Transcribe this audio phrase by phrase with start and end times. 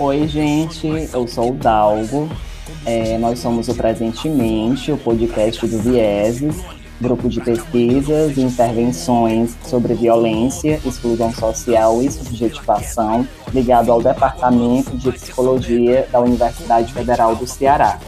[0.00, 2.28] Oi, gente, eu sou o Dalgo.
[2.86, 6.62] É, nós somos o Presentemente, o podcast do Vieses,
[7.00, 15.10] grupo de pesquisas e intervenções sobre violência, exclusão social e subjetivação, ligado ao Departamento de
[15.10, 17.98] Psicologia da Universidade Federal do Ceará.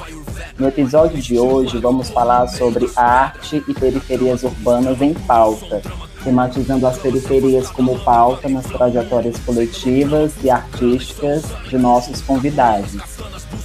[0.57, 5.83] No episódio de hoje, vamos falar sobre arte e periferias urbanas em pauta,
[6.23, 12.97] tematizando as periferias como pauta nas trajetórias coletivas e artísticas de nossos convidados.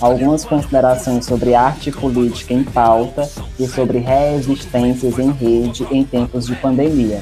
[0.01, 3.29] Algumas considerações sobre arte e política em pauta
[3.59, 7.21] e sobre resistências em rede em tempos de pandemia.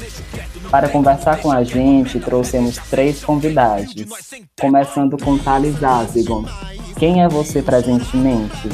[0.71, 3.93] Para conversar com a gente, trouxemos três convidados,
[4.59, 6.45] começando com Thales Azigon.
[6.97, 8.69] Quem é você presentemente?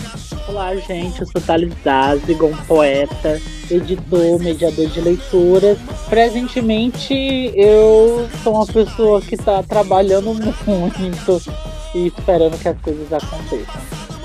[0.49, 1.21] Olá, gente.
[1.21, 3.39] Eu sou Thales Azigon, poeta,
[3.69, 5.77] editor, mediador de leituras.
[6.09, 7.13] Presentemente,
[7.55, 10.33] eu sou uma pessoa que está trabalhando
[10.65, 11.39] muito
[11.93, 13.81] e esperando que as coisas aconteçam.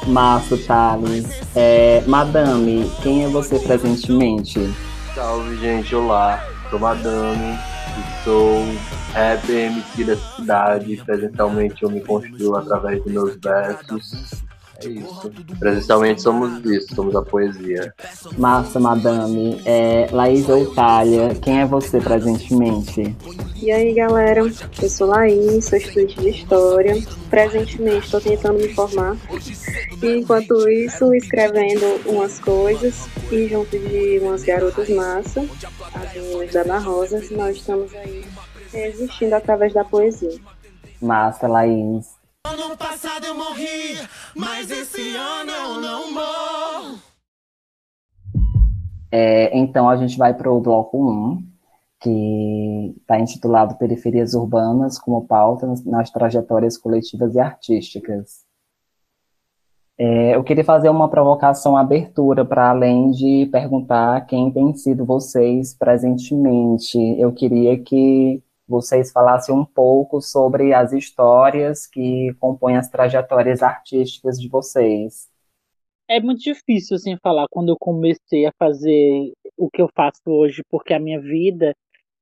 [0.06, 1.27] Massa, Thales.
[1.55, 4.58] É, madame, quem é você presentemente?
[5.14, 5.95] Salve, gente.
[5.95, 6.42] Olá.
[6.70, 7.58] Sou Madame
[7.98, 8.64] e sou
[9.12, 10.97] rapper MC da cidade.
[11.05, 14.42] Presencialmente eu me construo através dos meus versos
[14.83, 15.33] é isso.
[15.58, 17.94] Presencialmente somos isso, somos a poesia.
[18.36, 19.61] Massa, madame.
[19.64, 23.14] É, Laís Outalha, quem é você presentemente?
[23.62, 24.41] E aí, galera?
[24.41, 26.95] Eu sou Laís, sou estudante de História.
[27.30, 29.17] Presentemente estou tentando me formar.
[30.02, 33.08] E enquanto isso, escrevendo umas coisas.
[33.30, 35.41] E junto de umas garotas massa,
[35.95, 38.25] as meninas da Ana Rosa, nós estamos aí
[38.72, 40.39] resistindo através da poesia.
[41.00, 42.14] Massa, Laís.
[42.47, 43.97] Ano passado eu morri,
[44.37, 46.98] mas esse ano eu não morro.
[49.11, 51.42] É, então a gente vai para o bloco 1,
[52.03, 58.45] que está intitulado Periferias Urbanas como pauta nas, trajetórias coletivas e artísticas.
[59.97, 65.73] É, eu queria fazer uma provocação abertura para além de perguntar quem tem sido vocês
[65.73, 66.98] presentemente.
[67.18, 74.41] Eu queria que vocês falassem um pouco sobre as histórias que compõem as trajetórias artísticas
[74.41, 75.29] de vocês.
[76.08, 80.63] É muito difícil assim falar quando eu comecei a fazer o que eu faço hoje,
[80.70, 81.74] porque a minha vida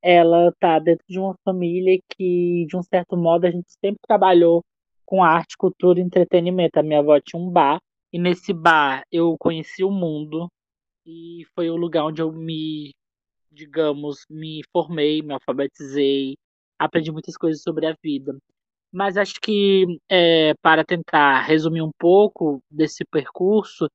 [0.02, 4.62] ela tá dentro de uma família que, de um certo modo, a gente sempre trabalhou
[5.06, 6.78] com arte, cultura e entretenimento.
[6.78, 7.78] A minha avó tinha um bar,
[8.12, 10.48] e nesse bar eu conheci o mundo,
[11.06, 12.92] e foi o lugar onde eu me
[13.52, 16.36] digamos, me formei, me alfabetizei,
[16.78, 18.36] aprendi muitas coisas sobre a vida.
[18.92, 23.88] Mas acho que, é, para tentar resumir um pouco desse percurso,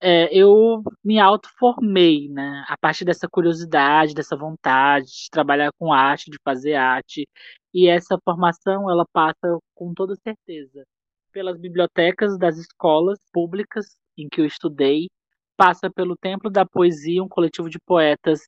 [0.00, 2.64] é, eu me auto-formei, né?
[2.68, 7.26] A partir dessa curiosidade, dessa vontade de trabalhar com arte, de fazer arte.
[7.74, 10.84] E essa formação, ela passa com toda certeza
[11.32, 15.08] pelas bibliotecas das escolas públicas em que eu estudei,
[15.56, 18.40] passa pelo Templo da Poesia, um coletivo de poetas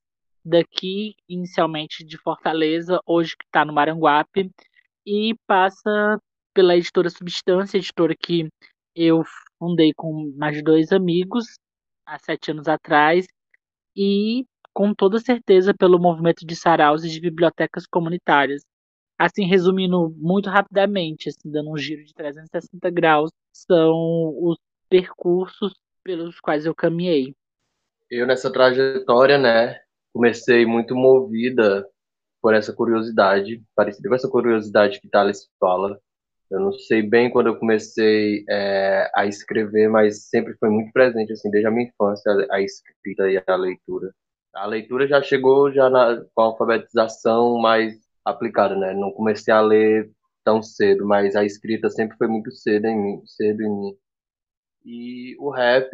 [0.49, 4.51] daqui, inicialmente de Fortaleza, hoje que está no Maranguape,
[5.05, 6.19] e passa
[6.55, 8.49] pela editora Substância, editora que
[8.95, 9.23] eu
[9.59, 11.45] fundei com mais dois amigos
[12.07, 13.27] há sete anos atrás,
[13.95, 18.63] e com toda certeza pelo movimento de saraus e de bibliotecas comunitárias.
[19.19, 23.95] Assim, resumindo muito rapidamente, assim, dando um giro de 360 graus, são
[24.43, 24.59] os
[24.89, 25.73] percursos
[26.05, 27.34] pelos quais eu caminhei.
[28.11, 29.81] Eu, nessa trajetória, né,
[30.16, 31.87] comecei muito movida
[32.41, 36.00] por essa curiosidade, parecida com essa curiosidade que Thales fala.
[36.50, 41.32] Eu não sei bem quando eu comecei é, a escrever, mas sempre foi muito presente,
[41.32, 44.15] assim, desde a minha infância, a, escrita e a leitura.
[44.54, 47.94] A leitura já chegou já na, com a alfabetização mais
[48.25, 48.94] aplicada, né?
[48.94, 50.10] Não comecei a ler
[50.44, 53.97] tão cedo, mas a escrita sempre foi muito cedo em mim, cedo em mim.
[54.84, 55.91] E o rap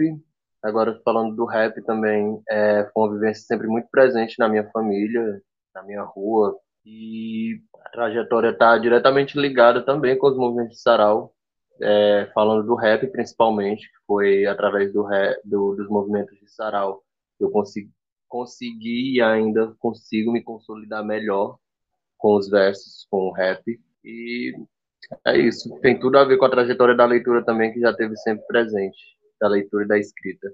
[0.63, 5.43] Agora, falando do rap também, é, foi uma vivência sempre muito presente na minha família,
[5.75, 11.35] na minha rua, e a trajetória está diretamente ligada também com os movimentos de sarau,
[11.81, 17.03] é, falando do rap principalmente, que foi através do, rap, do dos movimentos de sarau
[17.39, 17.91] que eu consegui,
[18.29, 21.59] consegui e ainda consigo me consolidar melhor
[22.19, 23.63] com os versos, com o rap,
[24.05, 24.55] e
[25.27, 28.17] é isso, tem tudo a ver com a trajetória da leitura também, que já teve
[28.17, 28.97] sempre presente
[29.41, 30.49] da leitura e da escrita?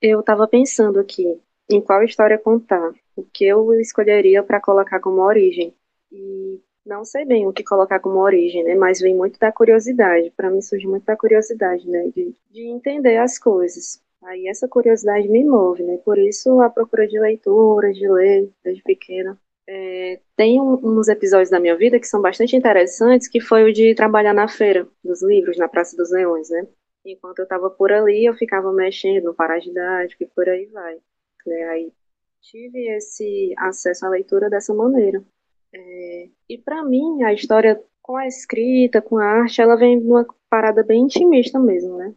[0.00, 1.40] Eu estava pensando aqui
[1.70, 5.74] em qual história contar, o que eu escolheria para colocar como origem.
[6.12, 8.74] E não sei bem o que colocar como origem, né?
[8.74, 10.30] Mas vem muito da curiosidade.
[10.36, 12.10] Para mim surge muito da curiosidade, né?
[12.14, 14.00] De, de entender as coisas.
[14.22, 15.98] Aí essa curiosidade me move, né?
[16.04, 19.38] Por isso a procura de leitura, de ler desde pequena.
[19.68, 23.72] É, tem um, uns episódios da minha vida que são bastante interessantes, que foi o
[23.72, 26.66] de trabalhar na feira dos livros, na Praça dos Leões, né?
[27.12, 30.98] Enquanto eu estava por ali, eu ficava mexendo no Paradidático e por aí vai.
[31.46, 31.62] Né?
[31.70, 31.92] Aí
[32.40, 35.24] tive esse acesso à leitura dessa maneira.
[35.72, 40.26] É, e para mim, a história com a escrita, com a arte, ela vem numa
[40.48, 42.14] parada bem intimista mesmo, né?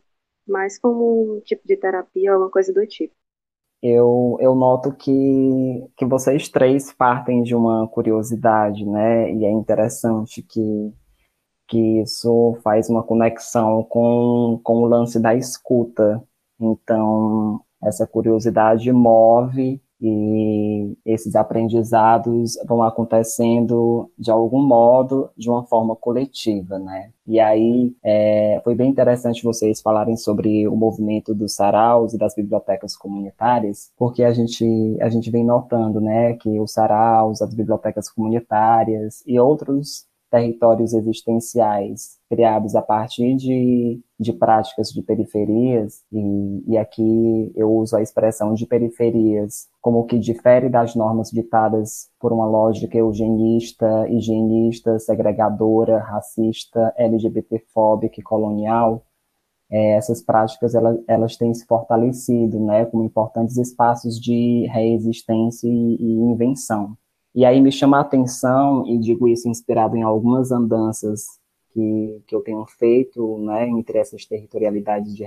[0.48, 3.14] Mais como um tipo de terapia, alguma coisa do tipo
[3.82, 9.32] eu, eu noto que, que vocês três partem de uma curiosidade, né?
[9.34, 10.94] E é interessante que,
[11.70, 16.22] que isso faz uma conexão com, com o lance da escuta.
[16.60, 25.96] Então, essa curiosidade move e esses aprendizados vão acontecendo de algum modo, de uma forma
[25.96, 27.12] coletiva, né?
[27.28, 32.34] E aí é, foi bem interessante vocês falarem sobre o movimento dos saraus e das
[32.34, 34.66] bibliotecas comunitárias, porque a gente
[35.02, 42.18] a gente vem notando, né, que os saraus, as bibliotecas comunitárias e outros territórios existenciais
[42.30, 48.54] criados a partir de, de práticas de periferias, e, e aqui eu uso a expressão
[48.54, 56.94] de periferias como que difere das normas ditadas por uma lógica eugenista, higienista, segregadora, racista,
[56.98, 59.04] LGBTfóbica e colonial,
[59.72, 65.96] é, essas práticas elas, elas têm se fortalecido né, como importantes espaços de reexistência e,
[66.00, 66.98] e invenção.
[67.40, 71.40] E aí me chama a atenção, e digo isso inspirado em algumas andanças
[71.70, 75.24] que, que eu tenho feito né, entre essas territorialidades de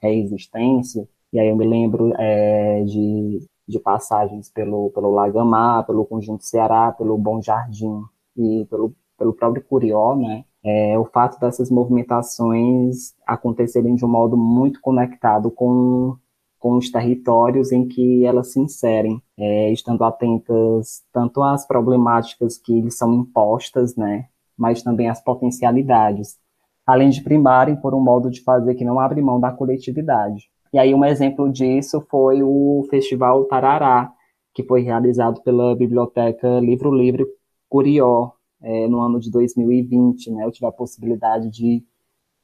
[0.00, 6.46] reexistência, e aí eu me lembro é, de, de passagens pelo, pelo Lagamar, pelo Conjunto
[6.46, 8.04] Ceará, pelo Bom Jardim
[8.34, 10.46] e pelo, pelo próprio Curió, né?
[10.64, 16.16] É, o fato dessas movimentações acontecerem de um modo muito conectado com
[16.60, 22.82] com os territórios em que elas se inserem, é, estando atentas tanto às problemáticas que
[22.82, 24.26] lhes são impostas, né,
[24.56, 26.38] mas também às potencialidades,
[26.86, 30.50] além de primarem por um modo de fazer que não abre mão da coletividade.
[30.70, 34.12] E aí um exemplo disso foi o Festival Tarará,
[34.54, 37.24] que foi realizado pela Biblioteca Livro Livre
[37.70, 38.32] Curió,
[38.62, 41.82] é, no ano de 2020, né, eu tive a possibilidade de,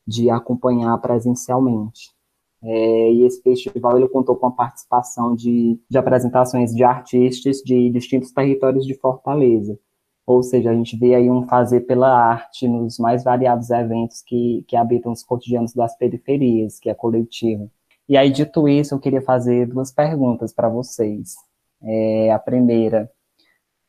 [0.06, 2.15] de acompanhar presencialmente.
[2.68, 7.88] É, e esse festival ele contou com a participação de, de apresentações de artistas de
[7.90, 9.78] distintos territórios de Fortaleza.
[10.26, 14.64] Ou seja, a gente vê aí um fazer pela arte nos mais variados eventos que,
[14.66, 17.70] que habitam os cotidianos das periferias, que é coletivo.
[18.08, 21.36] E aí, dito isso, eu queria fazer duas perguntas para vocês.
[21.80, 23.08] É, a primeira,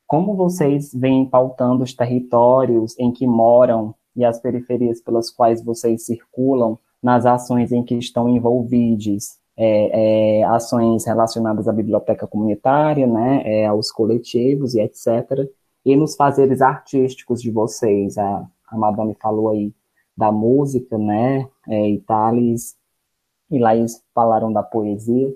[0.06, 6.06] como vocês vêm pautando os territórios em que moram e as periferias pelas quais vocês
[6.06, 13.41] circulam nas ações em que estão envolvidos, é, é, ações relacionadas à biblioteca comunitária, né,
[13.45, 15.49] é, aos coletivos e etc.,
[15.85, 18.17] e nos fazeres artísticos de vocês.
[18.17, 19.73] A, a Madame falou aí
[20.15, 22.77] da música, né, é, e Thales
[23.49, 25.33] e Laís falaram da poesia.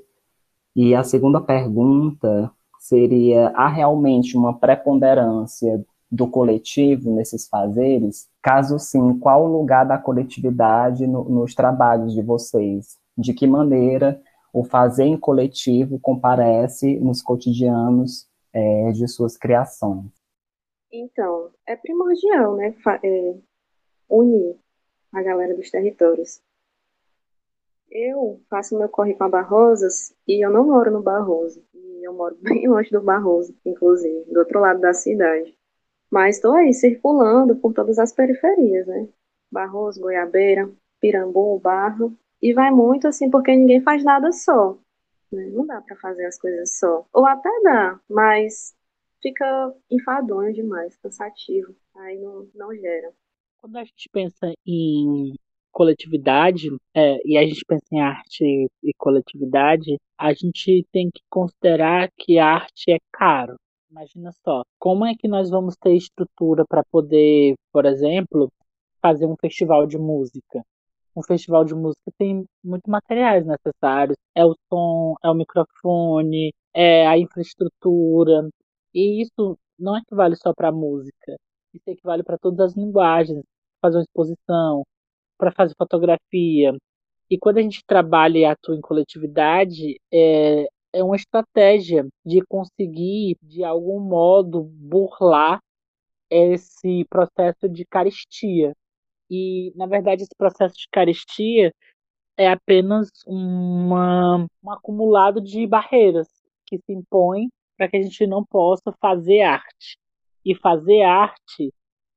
[0.75, 8.29] E a segunda pergunta seria: há realmente uma preponderância do coletivo nesses fazeres?
[8.41, 12.97] Caso sim, qual o lugar da coletividade no, nos trabalhos de vocês?
[13.17, 14.19] De que maneira
[14.53, 20.11] o fazer em coletivo comparece nos cotidianos é, de suas criações?
[20.91, 23.35] Então, é primordial, né, é,
[24.09, 24.57] unir
[25.13, 26.41] a galera dos territórios.
[27.89, 31.63] Eu faço meu corre com a Barrosas e eu não moro no Barroso.
[32.01, 35.55] Eu moro bem longe do Barroso, inclusive, do outro lado da cidade.
[36.11, 39.07] Mas estou aí circulando por todas as periferias, né?
[39.51, 42.15] Barroso, Goiabeira, Pirambu, Barro.
[42.41, 44.77] E vai muito assim, porque ninguém faz nada só.
[45.31, 45.45] Né?
[45.53, 47.05] Não dá para fazer as coisas só.
[47.13, 48.75] Ou até dá, mas
[49.21, 51.73] fica enfadonho demais, cansativo.
[51.95, 53.13] Aí não, não gera.
[53.61, 55.33] Quando a gente pensa em
[55.71, 62.09] coletividade, é, e a gente pensa em arte e coletividade, a gente tem que considerar
[62.17, 63.55] que a arte é caro.
[63.91, 68.49] Imagina só, como é que nós vamos ter estrutura para poder, por exemplo,
[69.01, 70.63] fazer um festival de música?
[71.15, 74.15] Um festival de música tem muitos materiais necessários.
[74.33, 78.49] É o som, é o microfone, é a infraestrutura.
[78.93, 81.35] E isso não equivale só para a música.
[81.73, 83.43] Isso equivale para todas as linguagens.
[83.81, 84.83] Fazer uma exposição,
[85.37, 86.73] para fazer fotografia.
[87.29, 93.37] E quando a gente trabalha e atua em coletividade, é, é uma estratégia de conseguir,
[93.41, 95.59] de algum modo, burlar
[96.29, 98.73] esse processo de caristia.
[99.29, 101.73] E, na verdade, esse processo de caristia
[102.37, 106.27] é apenas uma, um acumulado de barreiras
[106.65, 109.97] que se impõem para que a gente não possa fazer arte.
[110.43, 111.71] E fazer arte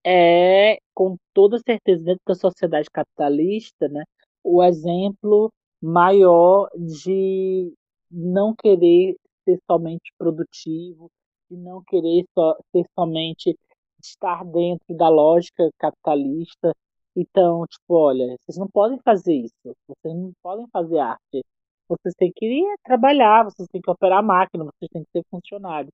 [0.04, 4.04] é, com toda certeza, dentro da sociedade capitalista, né,
[4.42, 5.50] o exemplo
[5.80, 7.72] maior de
[8.14, 11.10] não querer ser somente produtivo,
[11.50, 13.56] de não querer só, ser somente
[14.02, 16.72] estar dentro da lógica capitalista.
[17.16, 21.44] Então, tipo, olha, vocês não podem fazer isso, vocês não podem fazer arte.
[21.88, 25.24] Vocês têm que ir trabalhar, vocês têm que operar a máquina, vocês têm que ser
[25.30, 25.92] funcionários.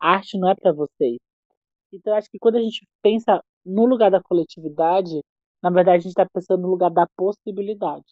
[0.00, 1.18] A arte não é para vocês.
[1.92, 5.20] Então, acho que quando a gente pensa no lugar da coletividade,
[5.62, 8.04] na verdade, a gente está pensando no lugar da possibilidade.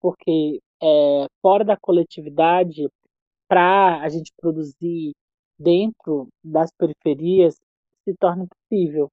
[0.00, 2.88] Porque é, fora da coletividade,
[3.48, 5.12] para a gente produzir
[5.58, 7.56] dentro das periferias,
[8.04, 9.10] se torna impossível.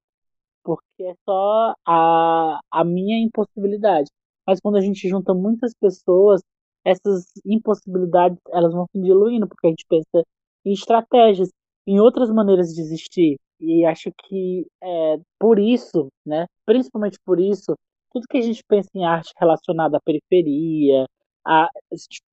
[0.64, 4.10] Porque é só a, a minha impossibilidade.
[4.46, 6.42] Mas quando a gente junta muitas pessoas,
[6.84, 10.24] essas impossibilidades elas vão se diluindo, porque a gente pensa
[10.64, 11.50] em estratégias,
[11.86, 13.36] em outras maneiras de existir.
[13.60, 17.74] E acho que é, por isso, né, principalmente por isso,
[18.12, 21.06] tudo que a gente pensa em arte relacionada à periferia,
[21.44, 21.68] a,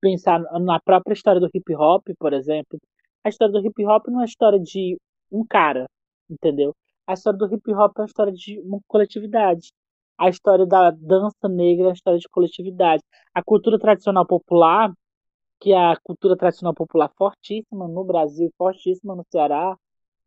[0.01, 2.79] pensar na própria história do hip hop, por exemplo,
[3.23, 4.97] a história do hip hop não é a história de
[5.31, 5.87] um cara,
[6.29, 6.75] entendeu?
[7.05, 9.71] A história do hip hop é a história de uma coletividade.
[10.17, 13.03] A história da dança negra é a história de coletividade.
[13.33, 14.91] A cultura tradicional popular,
[15.59, 19.77] que é a cultura tradicional popular fortíssima no Brasil, fortíssima no Ceará,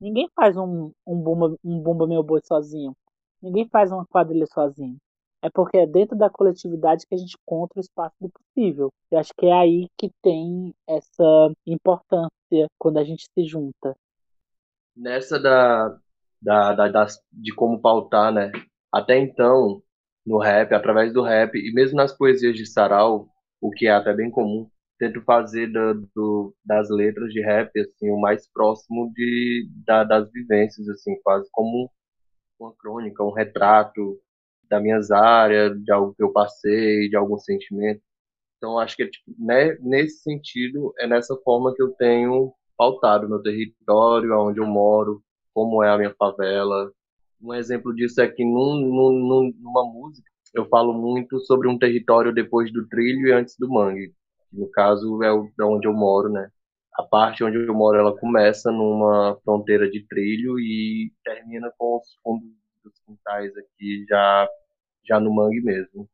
[0.01, 2.97] ninguém faz um, um, bumba, um bumba meu boi sozinho.
[3.43, 4.97] Ninguém faz uma quadrilha sozinho.
[5.43, 8.93] É porque é dentro da coletividade que a gente encontra o espaço do possível.
[9.11, 12.31] E acho que é aí que tem essa importância
[12.79, 13.97] quando a gente se junta.
[14.95, 15.99] Nessa da,
[16.43, 18.53] da, da, das, de como pautar, né?
[18.93, 19.83] Até então,
[20.27, 23.29] no rap, através do rap, e mesmo nas poesias de Sarau,
[23.61, 24.69] o que é até bem comum,
[25.01, 30.31] tento fazer do, do, das letras de rap assim o mais próximo de da, das
[30.31, 31.91] vivências assim quase como
[32.59, 34.21] uma crônica um retrato
[34.71, 38.01] das minhas áreas de algo que eu passei de algum sentimento
[38.59, 43.43] então acho que tipo, né, nesse sentido é nessa forma que eu tenho pautado meu
[43.43, 45.23] território aonde eu moro
[45.53, 46.91] como é a minha favela
[47.43, 52.35] um exemplo disso é que num, num, numa música eu falo muito sobre um território
[52.35, 54.15] depois do trilho e antes do mangue
[54.53, 55.33] no caso é
[55.65, 56.51] onde eu moro, né?
[56.95, 62.07] A parte onde eu moro, ela começa numa fronteira de trilho e termina com os
[62.23, 62.49] fundos
[62.85, 64.49] dos quintais aqui, já,
[65.05, 66.09] já no mangue mesmo.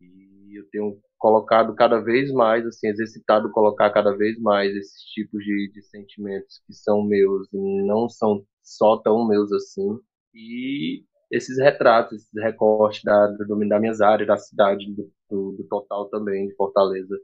[0.00, 5.42] E eu tenho colocado cada vez mais, assim, exercitado colocar cada vez mais esses tipos
[5.42, 9.98] de, de sentimentos que são meus e não são só tão meus assim.
[10.34, 15.64] E esses retratos, esses recortes da, do, da minhas áreas, da cidade, do, do, do
[15.68, 17.18] total também, de Fortaleza.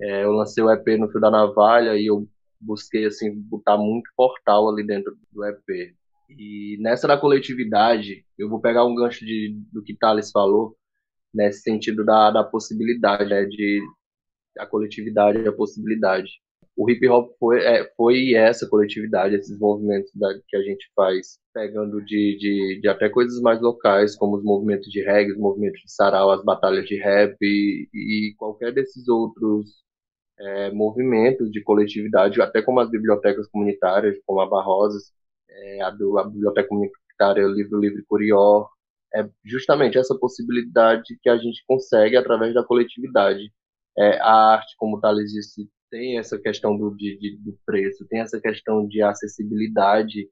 [0.00, 2.28] É, eu lancei o EP no Fio da Navalha e eu
[2.60, 5.94] busquei assim botar muito portal ali dentro do EP.
[6.28, 10.76] E nessa da coletividade, eu vou pegar um gancho de, do que Thales falou,
[11.32, 13.82] nesse sentido da, da possibilidade, né, de
[14.58, 16.30] a coletividade e a possibilidade.
[16.76, 21.38] O hip hop foi, é, foi essa coletividade, esses movimentos da, que a gente faz,
[21.52, 25.80] pegando de, de, de, até coisas mais locais, como os movimentos de reggae, os movimentos
[25.80, 29.84] de sarau, as batalhas de rap e, e qualquer desses outros
[30.38, 35.12] é, movimentos de coletividade, até como as bibliotecas comunitárias, como a Barrosas,
[35.54, 38.66] é, a, a biblioteca comunitária Livro Livre Curió,
[39.14, 43.52] é justamente essa possibilidade que a gente consegue através da coletividade.
[43.96, 48.20] É, a arte, como o Thales disse, tem essa questão do, de, do preço, tem
[48.20, 50.28] essa questão de acessibilidade,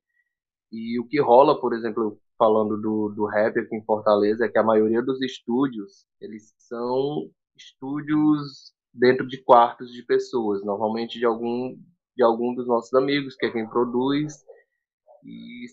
[0.73, 4.59] e o que rola, por exemplo, falando do, do rap aqui em Fortaleza, é que
[4.59, 11.79] a maioria dos estúdios, eles são estúdios dentro de quartos de pessoas, normalmente de algum
[12.15, 14.35] de algum dos nossos amigos, que é quem produz.
[15.25, 15.67] E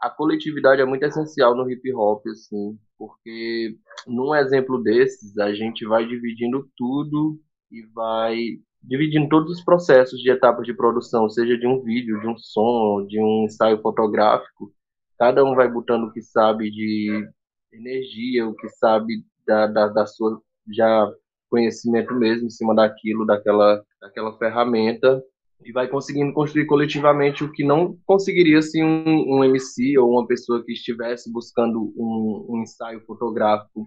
[0.00, 5.86] a coletividade é muito essencial no hip hop, assim, porque num exemplo desses, a gente
[5.86, 8.36] vai dividindo tudo e vai
[8.82, 13.06] dividindo todos os processos de etapas de produção, seja de um vídeo, de um som,
[13.06, 14.72] de um ensaio fotográfico.
[15.18, 17.26] Cada um vai botando o que sabe de
[17.72, 21.10] energia, o que sabe da, da, da sua já
[21.48, 25.22] conhecimento mesmo em cima daquilo, daquela, daquela ferramenta,
[25.62, 30.26] e vai conseguindo construir coletivamente o que não conseguiria se um, um MC ou uma
[30.26, 33.86] pessoa que estivesse buscando um, um ensaio fotográfico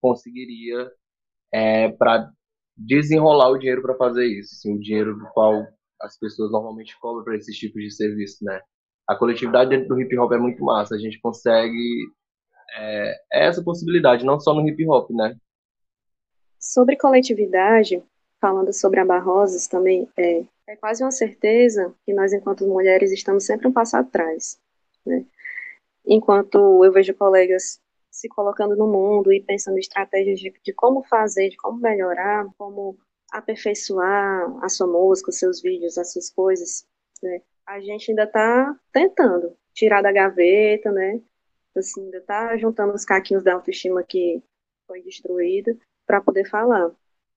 [0.00, 0.90] conseguiria
[1.52, 2.30] é, para
[2.76, 5.66] desenrolar o dinheiro para fazer isso, assim, o dinheiro do qual
[6.00, 8.60] as pessoas normalmente cobram para esses tipos de serviço, né?
[9.08, 12.08] A coletividade dentro do hip hop é muito massa, a gente consegue
[12.76, 15.36] é, é essa possibilidade, não só no hip hop, né?
[16.58, 18.02] Sobre coletividade,
[18.40, 23.44] falando sobre a Barrosas também, é, é quase uma certeza que nós, enquanto mulheres, estamos
[23.44, 24.58] sempre um passo atrás.
[25.04, 25.26] Né?
[26.06, 27.80] enquanto eu vejo colegas
[28.10, 32.46] se colocando no mundo e pensando em estratégias de, de como fazer, de como melhorar,
[32.56, 32.96] como
[33.32, 36.86] aperfeiçoar a sua música, os seus vídeos, as suas coisas,
[37.22, 37.42] né?
[37.66, 41.20] A gente ainda está tentando tirar da gaveta, né?
[41.74, 44.42] Assim, ainda está juntando os caquinhos da autoestima que
[44.86, 46.92] foi destruída para poder falar.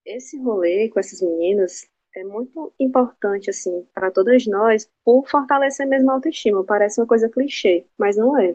[0.05, 6.09] Esse rolê com essas meninas é muito importante, assim, para todas nós, por fortalecer mesmo
[6.09, 6.63] a autoestima.
[6.63, 8.53] Parece uma coisa clichê, mas não é.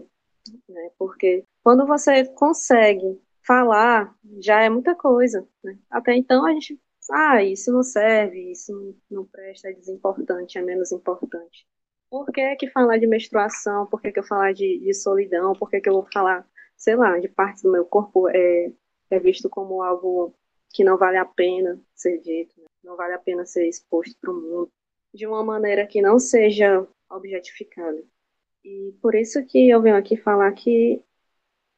[0.68, 0.90] Né?
[0.98, 5.46] Porque quando você consegue falar, já é muita coisa.
[5.62, 5.78] Né?
[5.90, 10.90] Até então a gente, ah, isso não serve, isso não presta, é desimportante, é menos
[10.92, 11.66] importante.
[12.10, 13.86] Por que, que falar de menstruação?
[13.86, 15.54] Por que, que eu falar de, de solidão?
[15.54, 18.72] Por que, que eu vou falar, sei lá, de partes do meu corpo é,
[19.10, 20.34] é visto como algo
[20.72, 22.66] que não vale a pena ser dito, né?
[22.82, 24.70] não vale a pena ser exposto para o mundo,
[25.14, 28.02] de uma maneira que não seja objetificada.
[28.64, 31.02] E por isso que eu venho aqui falar que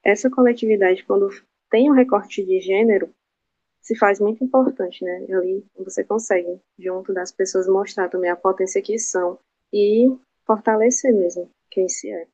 [0.02, 1.28] essa coletividade, quando
[1.70, 3.12] tem um recorte de gênero,
[3.80, 5.26] se faz muito importante, né?
[5.30, 9.38] Ali você consegue, junto das pessoas, mostrar também a potência que são
[9.72, 10.06] e
[10.46, 12.26] fortalecer mesmo quem se é.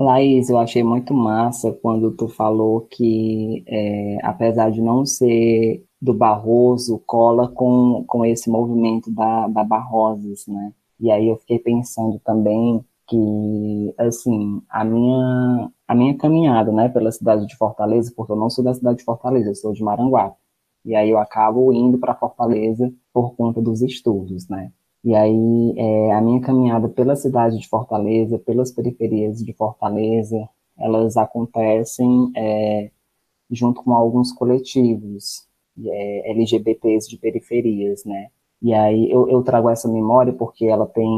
[0.00, 6.14] Laís, eu achei muito massa quando tu falou que, é, apesar de não ser do
[6.14, 10.72] Barroso, cola com, com esse movimento da, da Barrosas, né?
[10.98, 17.12] E aí eu fiquei pensando também que, assim, a minha, a minha caminhada, né, pela
[17.12, 20.36] cidade de Fortaleza, porque eu não sou da cidade de Fortaleza, eu sou de Maranguape,
[20.84, 24.72] e aí eu acabo indo para Fortaleza por conta dos estudos, né?
[25.02, 31.16] E aí, é, a minha caminhada pela cidade de Fortaleza, pelas periferias de Fortaleza, elas
[31.16, 32.90] acontecem é,
[33.50, 35.46] junto com alguns coletivos
[35.86, 38.28] é, LGBTs de periferias, né?
[38.62, 41.08] E aí eu, eu, trago essa memória porque ela tem,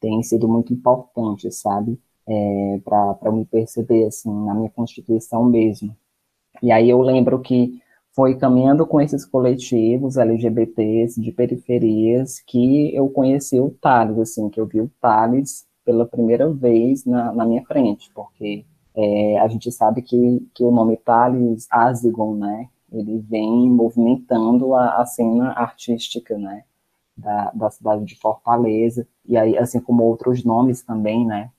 [0.00, 1.98] tem sido muito importante, sabe?
[2.28, 5.96] É, para me perceber, assim, na minha constituição mesmo.
[6.62, 7.80] E aí eu lembro que
[8.16, 14.58] foi caminhando com esses coletivos LGBTs de periferias que eu conheci o Thales, assim, que
[14.58, 19.70] eu vi o Thales pela primeira vez na, na minha frente, porque é, a gente
[19.70, 26.38] sabe que, que o nome Thales Azigon, né, ele vem movimentando a, a cena artística,
[26.38, 26.64] né,
[27.14, 31.50] da, da cidade de Fortaleza, e aí, assim como outros nomes também, né,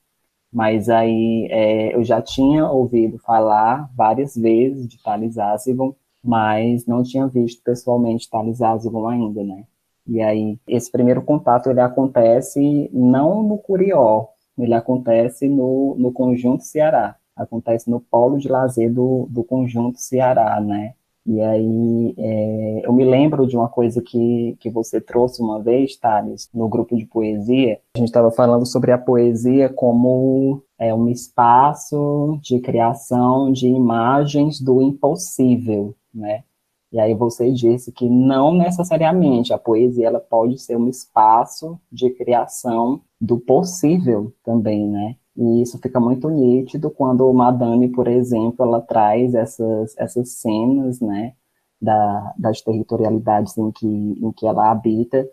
[0.52, 7.02] mas aí é, eu já tinha ouvido falar várias vezes de Thales Azigon, mas não
[7.02, 9.64] tinha visto pessoalmente Thales Asylum ainda, né?
[10.06, 14.28] E aí, esse primeiro contato, ele acontece não no Curió,
[14.58, 20.60] ele acontece no, no Conjunto Ceará, acontece no polo de lazer do, do Conjunto Ceará,
[20.60, 20.94] né?
[21.26, 25.94] E aí, é, eu me lembro de uma coisa que, que você trouxe uma vez,
[25.94, 27.78] Thales, no grupo de poesia.
[27.94, 34.58] A gente estava falando sobre a poesia como é, um espaço de criação de imagens
[34.58, 36.44] do impossível, né?
[36.90, 42.10] E aí você disse que não necessariamente a poesia ela pode ser um espaço de
[42.10, 45.16] criação do possível também, né?
[45.36, 51.34] E isso fica muito nítido quando Madame, por exemplo, ela traz essas, essas cenas, né,
[51.80, 55.28] da, das territorialidades em que, em que ela habita,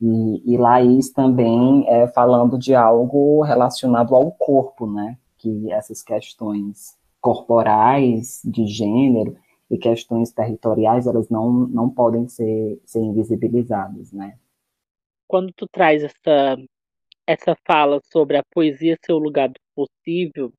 [0.00, 6.96] e, e Laís também é falando de algo relacionado ao corpo, né, que essas questões
[7.20, 9.36] corporais, de gênero,
[9.70, 14.36] e questões territoriais, elas não, não podem ser, ser invisibilizadas, né?
[15.28, 16.56] Quando tu traz essa,
[17.24, 20.52] essa fala sobre a poesia ser o lugar do possível,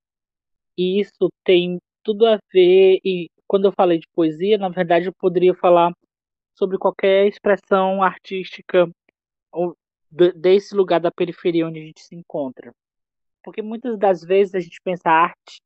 [0.78, 5.54] isso tem tudo a ver, e quando eu falei de poesia, na verdade eu poderia
[5.54, 5.92] falar
[6.56, 8.90] sobre qualquer expressão artística
[10.36, 12.74] desse lugar da periferia onde a gente se encontra.
[13.44, 15.62] Porque muitas das vezes a gente pensa a arte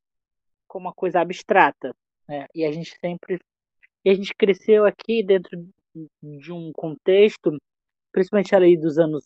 [0.67, 1.95] como uma coisa abstrata,
[2.28, 2.48] né?
[2.54, 3.40] E a gente sempre.
[4.04, 5.68] E a gente cresceu aqui dentro
[6.22, 7.58] de um contexto,
[8.12, 9.26] principalmente ali dos anos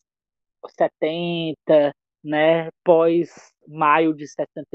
[0.77, 2.69] 70, né?
[2.83, 3.29] Pós
[3.67, 4.65] maio de 60,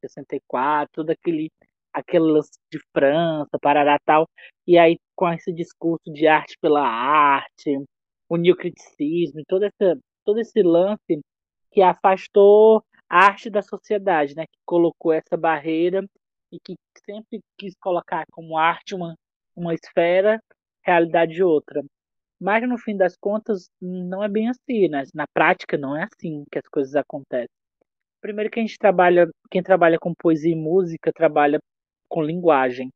[0.00, 1.50] 64, todo aquele
[1.92, 4.28] aquele lance de França, Parará tal,
[4.66, 7.76] e aí com esse discurso de arte pela arte,
[8.28, 11.20] o neocriticismo, todo esse, todo esse lance
[11.72, 16.04] que afastou a arte da sociedade, né, que colocou essa barreira
[16.52, 19.14] e que sempre quis colocar como arte uma,
[19.54, 20.40] uma esfera,
[20.82, 21.82] realidade outra.
[22.40, 25.04] Mas no fim das contas, não é bem assim, né?
[25.14, 27.48] Na prática, não é assim que as coisas acontecem.
[28.20, 31.60] Primeiro que a gente trabalha, quem trabalha com poesia e música trabalha
[32.08, 32.90] com linguagem.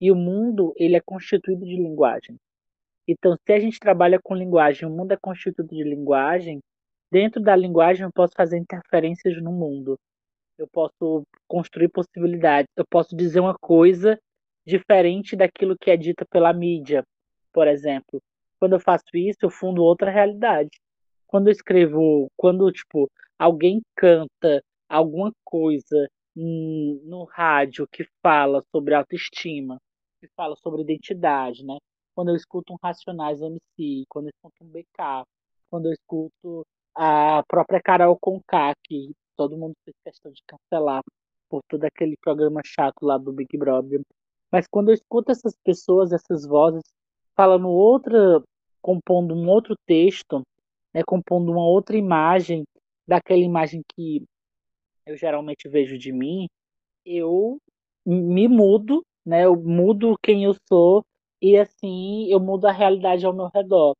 [0.00, 2.36] E o mundo, ele é constituído de linguagem.
[3.08, 6.60] Então, se a gente trabalha com linguagem, o mundo é constituído de linguagem,
[7.10, 9.98] dentro da linguagem eu posso fazer interferências no mundo.
[10.58, 14.18] Eu posso construir possibilidades, eu posso dizer uma coisa
[14.66, 17.04] diferente daquilo que é dita pela mídia,
[17.52, 18.20] por exemplo.
[18.58, 20.70] Quando eu faço isso, eu fundo outra realidade.
[21.26, 29.78] Quando eu escrevo, quando tipo alguém canta alguma coisa no rádio que fala sobre autoestima,
[30.20, 31.78] que fala sobre identidade, né?
[32.14, 35.24] Quando eu escuto um Racionais MC, quando eu escuto um BK,
[35.70, 41.02] quando eu escuto a própria Carol Conká, que todo mundo fez questão de cancelar
[41.48, 44.00] por todo aquele programa chato lá do Big Brother.
[44.50, 46.82] Mas quando eu escuto essas pessoas, essas vozes,
[47.34, 48.42] falando outra,
[48.80, 50.42] compondo um outro texto,
[50.94, 52.64] né, compondo uma outra imagem
[53.06, 54.24] daquela imagem que
[55.04, 56.48] eu geralmente vejo de mim,
[57.04, 57.58] eu
[58.04, 59.44] me mudo, né?
[59.44, 61.04] Eu mudo quem eu sou
[61.40, 63.94] e assim eu mudo a realidade ao meu redor.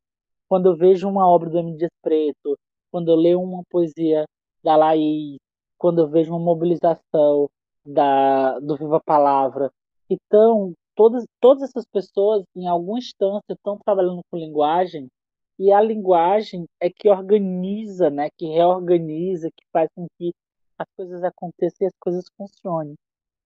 [0.49, 1.75] Quando eu vejo uma obra do.
[1.75, 2.57] Dias Preto,
[2.91, 4.25] quando eu leio uma poesia
[4.63, 5.37] da Laís,
[5.77, 7.49] quando eu vejo uma mobilização
[7.85, 9.71] da, do Viva Palavra.
[10.09, 15.07] Então, todas, todas essas pessoas, em alguma instância, estão trabalhando com linguagem,
[15.59, 20.33] e a linguagem é que organiza, né, que reorganiza, que faz com que
[20.77, 22.95] as coisas aconteçam e as coisas funcionem.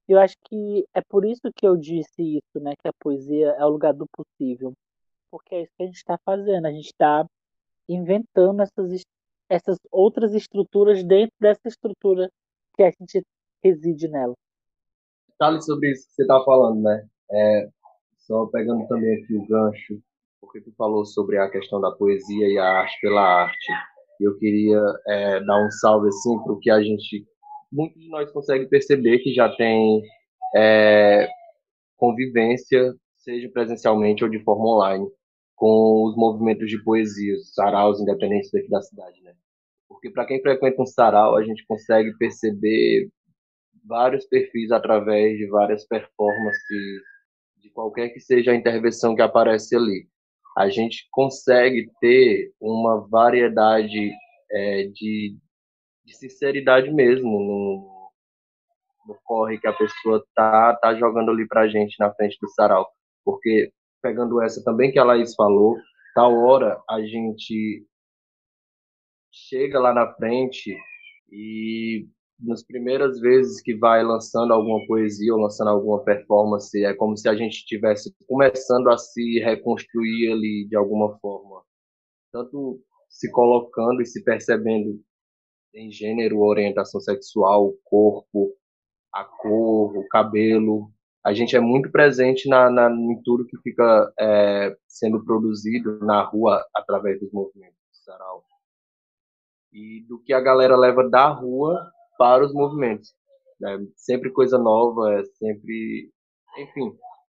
[0.08, 3.66] Eu acho que é por isso que eu disse isso, né, que a poesia é
[3.66, 4.74] o lugar do possível.
[5.30, 7.26] Porque é isso que a gente está fazendo, a gente está
[7.88, 9.04] inventando essas,
[9.52, 12.32] essas outras estruturas dentro dessa estrutura
[12.74, 13.22] que a gente
[13.62, 14.34] reside nela.
[15.38, 17.06] Fale sobre isso que você está falando, né?
[17.30, 17.70] É,
[18.20, 20.02] só pegando também aqui o gancho,
[20.40, 23.72] porque tu falou sobre a questão da poesia e a arte pela arte.
[24.22, 27.26] Eu queria é, dar um salve assim para o que a gente,
[27.72, 30.02] muitos de nós consegue perceber que já tem
[30.56, 31.28] é,
[31.98, 35.08] convivência, seja presencialmente ou de forma online,
[35.56, 39.34] com os movimentos de poesia, os saraus independentes daqui da cidade, né?
[40.02, 43.08] Porque para quem frequenta um sarau, a gente consegue perceber
[43.86, 47.02] vários perfis através de várias performances,
[47.58, 50.08] de qualquer que seja a intervenção que aparece ali.
[50.58, 54.12] A gente consegue ter uma variedade
[54.52, 55.38] é, de,
[56.04, 58.12] de, sinceridade mesmo no,
[59.08, 62.50] no corre que a pessoa tá, tá jogando ali para a gente na frente do
[62.50, 62.90] sarau.
[63.24, 65.78] Porque, pegando essa também que a Laís falou,
[66.16, 67.86] tal hora a gente
[69.32, 70.76] chega lá na frente
[71.32, 72.08] e
[72.40, 77.30] nas primeiras vezes que vai lançando alguma poesia ou lançando alguma performance, é como se
[77.30, 81.62] a gente estivesse começando a se reconstruir ali de alguma forma.
[82.32, 85.00] Tanto se colocando e se percebendo
[85.74, 88.54] em gênero, orientação sexual, corpo,
[89.14, 90.92] a cor, o cabelo.
[91.24, 96.24] A gente é muito presente na, na em tudo que fica é, sendo produzido na
[96.24, 98.44] rua através dos movimentos do sarau
[99.72, 103.14] e do que a galera leva da rua para os movimentos.
[103.64, 106.12] É sempre coisa nova, é sempre.
[106.58, 106.96] Enfim,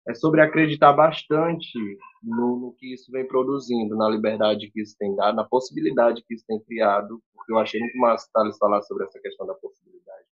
[0.08, 1.78] é sobre acreditar bastante
[2.22, 6.34] no, no, que isso vem produzindo, na liberdade que isso tem dado, na possibilidade que
[6.34, 10.24] isso tem criado, porque eu achei muito massa Thales falar sobre essa questão da possibilidade.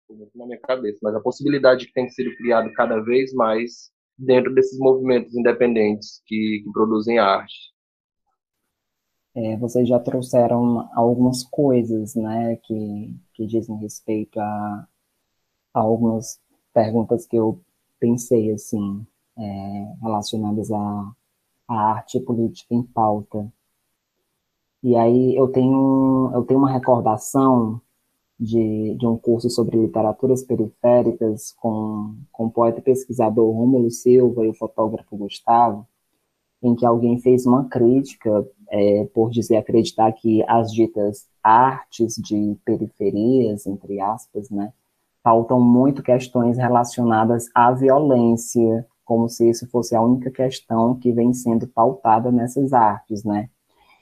[0.00, 3.90] Ficou muito na minha cabeça, mas a possibilidade que tem sido criado cada vez mais
[4.18, 7.75] dentro desses movimentos independentes que, que produzem arte.
[9.36, 14.88] É, vocês já trouxeram algumas coisas, né, que, que dizem respeito a,
[15.74, 16.40] a algumas
[16.72, 17.60] perguntas que eu
[18.00, 21.12] pensei, assim, é, relacionadas à,
[21.68, 23.52] arte política em pauta.
[24.82, 27.80] E aí eu tenho, eu tenho uma recordação
[28.40, 34.46] de, de um curso sobre literaturas periféricas com, com o poeta e pesquisador Rômulo Silva
[34.46, 35.86] e o fotógrafo Gustavo,
[36.62, 42.56] em que alguém fez uma crítica é, por dizer acreditar que as ditas artes de
[42.64, 44.72] periferias, entre aspas, né,
[45.22, 51.32] faltam muito questões relacionadas à violência, como se isso fosse a única questão que vem
[51.32, 53.48] sendo pautada nessas artes, né?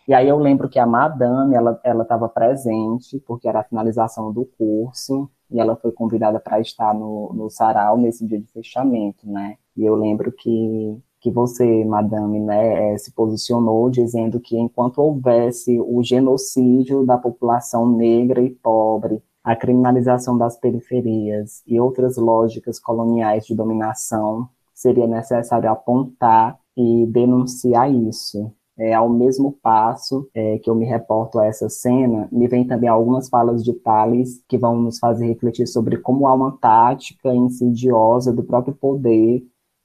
[0.07, 4.45] E aí eu lembro que a madame, ela estava presente, porque era a finalização do
[4.45, 9.57] curso, e ela foi convidada para estar no, no sarau nesse dia de fechamento, né?
[9.77, 15.81] E eu lembro que que você, madame, né, eh, se posicionou dizendo que enquanto houvesse
[15.81, 23.47] o genocídio da população negra e pobre, a criminalização das periferias e outras lógicas coloniais
[23.47, 28.53] de dominação, seria necessário apontar e denunciar isso.
[28.77, 32.89] É, ao mesmo passo é, que eu me reporto a essa cena, me vem também
[32.89, 38.31] algumas falas de Tales que vão nos fazer refletir sobre como há uma tática insidiosa
[38.31, 39.43] do próprio poder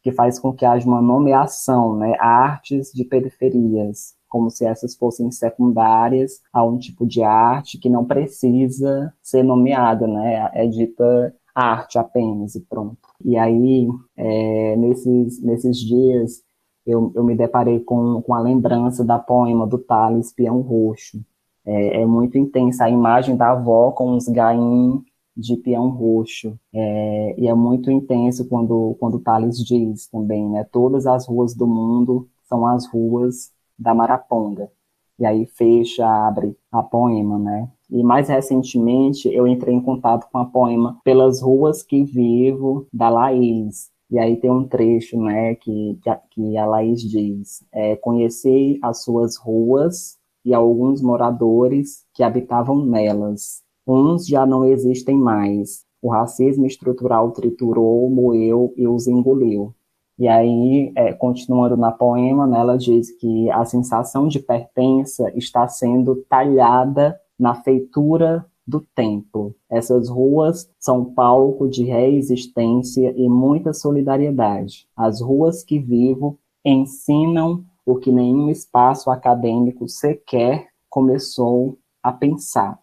[0.09, 5.31] que faz com que haja uma nomeação, né, artes de periferias, como se essas fossem
[5.31, 10.49] secundárias a um tipo de arte que não precisa ser nomeada, né?
[10.53, 12.97] É dita arte apenas e pronto.
[13.25, 16.43] E aí, é, nesses, nesses dias,
[16.85, 21.19] eu, eu me deparei com, com a lembrança da poema do Thales Peão Roxo.
[21.65, 25.03] É, é muito intensa a imagem da avó com os gaim
[25.39, 26.59] de peão roxo.
[26.73, 30.63] É, e é muito intenso quando, quando Thales diz também, né?
[30.71, 34.69] Todas as ruas do mundo são as ruas da Maraponga.
[35.17, 37.69] E aí fecha, abre a poema, né?
[37.89, 43.09] E mais recentemente eu entrei em contato com a poema Pelas Ruas que Vivo, da
[43.09, 43.89] Laís.
[44.11, 45.99] E aí tem um trecho, né, que,
[46.31, 53.61] que a Laís diz: é, Conheci as suas ruas e alguns moradores que habitavam nelas.
[53.91, 55.83] Uns já não existem mais.
[55.99, 59.73] O racismo estrutural triturou, moeu e os engoliu.
[60.19, 65.67] E aí, é, continuando na poema, né, ela diz que a sensação de pertença está
[65.67, 69.55] sendo talhada na feitura do tempo.
[69.67, 74.87] Essas ruas são palco de reexistência e muita solidariedade.
[74.95, 82.77] As ruas que vivo ensinam o que nenhum espaço acadêmico sequer começou a pensar.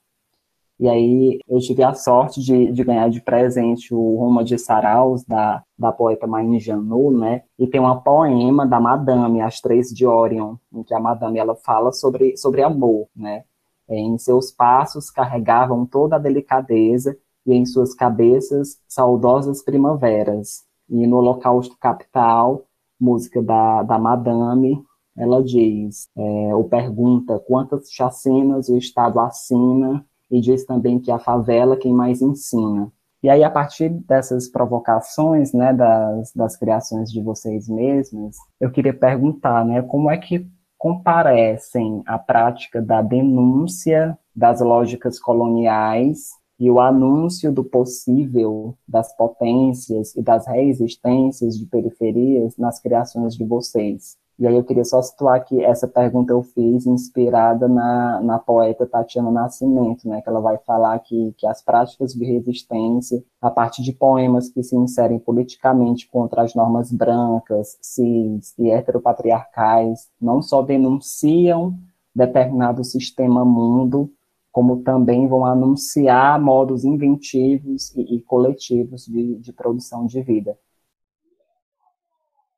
[0.78, 5.24] E aí eu tive a sorte de, de ganhar de presente o Roma de Saraus,
[5.24, 7.42] da, da poeta Maine Janu, né?
[7.58, 11.56] E tem uma poema da Madame, As Três de Orion, em que a Madame ela
[11.56, 13.44] fala sobre, sobre amor, né?
[13.88, 20.64] Em seus passos carregavam toda a delicadeza e em suas cabeças saudosas primaveras.
[20.90, 22.64] E no Holocausto Capital,
[23.00, 24.82] música da, da Madame,
[25.16, 31.18] ela diz, é, ou pergunta quantas chacinas o Estado assina e diz também que a
[31.18, 32.90] favela quem mais ensina.
[33.22, 38.94] E aí, a partir dessas provocações, né, das, das criações de vocês mesmos, eu queria
[38.94, 40.46] perguntar, né, como é que
[40.78, 50.14] comparecem a prática da denúncia das lógicas coloniais e o anúncio do possível das potências
[50.14, 54.16] e das reexistências de periferias nas criações de vocês.
[54.38, 58.86] E aí eu queria só situar que essa pergunta eu fiz inspirada na, na poeta
[58.86, 63.82] Tatiana Nascimento, né, que ela vai falar que, que as práticas de resistência, a partir
[63.82, 70.60] de poemas que se inserem politicamente contra as normas brancas, cis e heteropatriarcais, não só
[70.60, 71.74] denunciam
[72.14, 74.12] determinado sistema mundo,
[74.52, 80.58] como também vão anunciar modos inventivos e, e coletivos de, de produção de vida.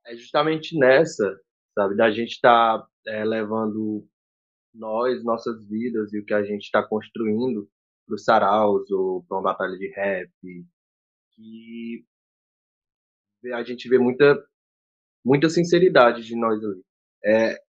[0.07, 1.39] É justamente nessa
[1.79, 1.95] sabe?
[1.95, 4.05] Da gente estar tá, é, levando
[4.75, 7.69] nós, nossas vidas e o que a gente está construindo
[8.05, 10.31] para o saraus ou para uma batalha de rap,
[11.35, 12.05] que
[13.53, 14.45] a gente vê muita
[15.25, 16.83] muita sinceridade de nós ali.
[17.25, 17.63] É,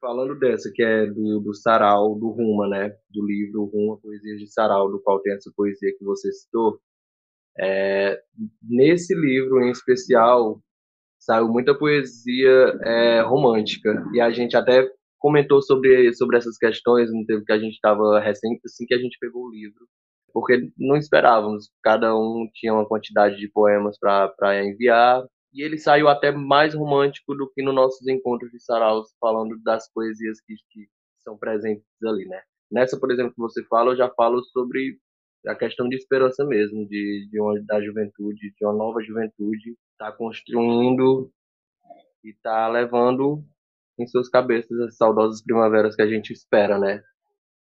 [0.00, 2.96] falando dessa, que é do, do Sarau, do Ruma, né?
[3.10, 6.80] Do livro Ruma, Poesias de Sarau, do qual tem essa poesia que você citou.
[7.58, 8.22] É,
[8.62, 10.62] nesse livro em especial,
[11.18, 14.04] saiu muita poesia é, romântica.
[14.12, 18.20] E a gente até comentou sobre, sobre essas questões no tempo que a gente estava
[18.20, 19.86] recente, assim que a gente pegou o livro.
[20.32, 26.08] Porque não esperávamos, cada um tinha uma quantidade de poemas para enviar, e ele saiu
[26.08, 30.86] até mais romântico do que nos nossos encontros de saraus, falando das poesias que, que
[31.24, 32.40] são presentes ali, né?
[32.70, 34.98] Nessa, por exemplo, que você fala, eu já falo sobre
[35.46, 40.12] a questão de esperança mesmo, de, de uma, da juventude, de uma nova juventude, está
[40.12, 41.30] construindo
[42.24, 43.44] e está levando
[43.98, 47.02] em suas cabeças as saudosas primaveras que a gente espera, né?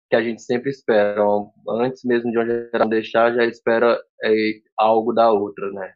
[0.09, 1.21] Que a gente sempre espera,
[1.69, 4.31] antes mesmo de uma geração deixar, já espera é,
[4.77, 5.93] algo da outra, né?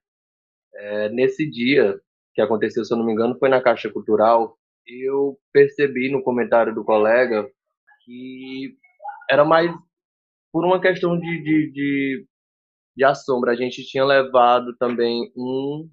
[0.76, 2.00] É, nesse dia
[2.34, 6.74] que aconteceu, se eu não me engano, foi na Caixa Cultural, eu percebi no comentário
[6.74, 7.48] do colega
[8.06, 8.78] que
[9.30, 9.72] era mais
[10.52, 12.28] por uma questão de, de, de,
[12.96, 13.50] de assombro.
[13.50, 15.90] A gente tinha levado também um.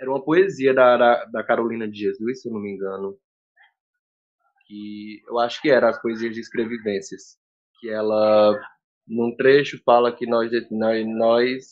[0.00, 3.16] Era uma poesia da, da, da Carolina de Jesus, se eu não me engano.
[4.66, 7.38] Que eu acho que era as poesias de escrevivências.
[7.80, 8.58] Que ela,
[9.06, 11.64] num trecho, fala que nós, nós, nós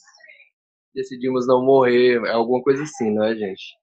[0.95, 2.23] decidimos não morrer.
[2.27, 3.75] É alguma coisa assim, não é, gente?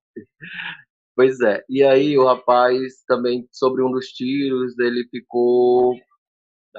[1.16, 1.64] Pois é.
[1.68, 5.96] E aí o rapaz também, sobre um dos tiros, ele ficou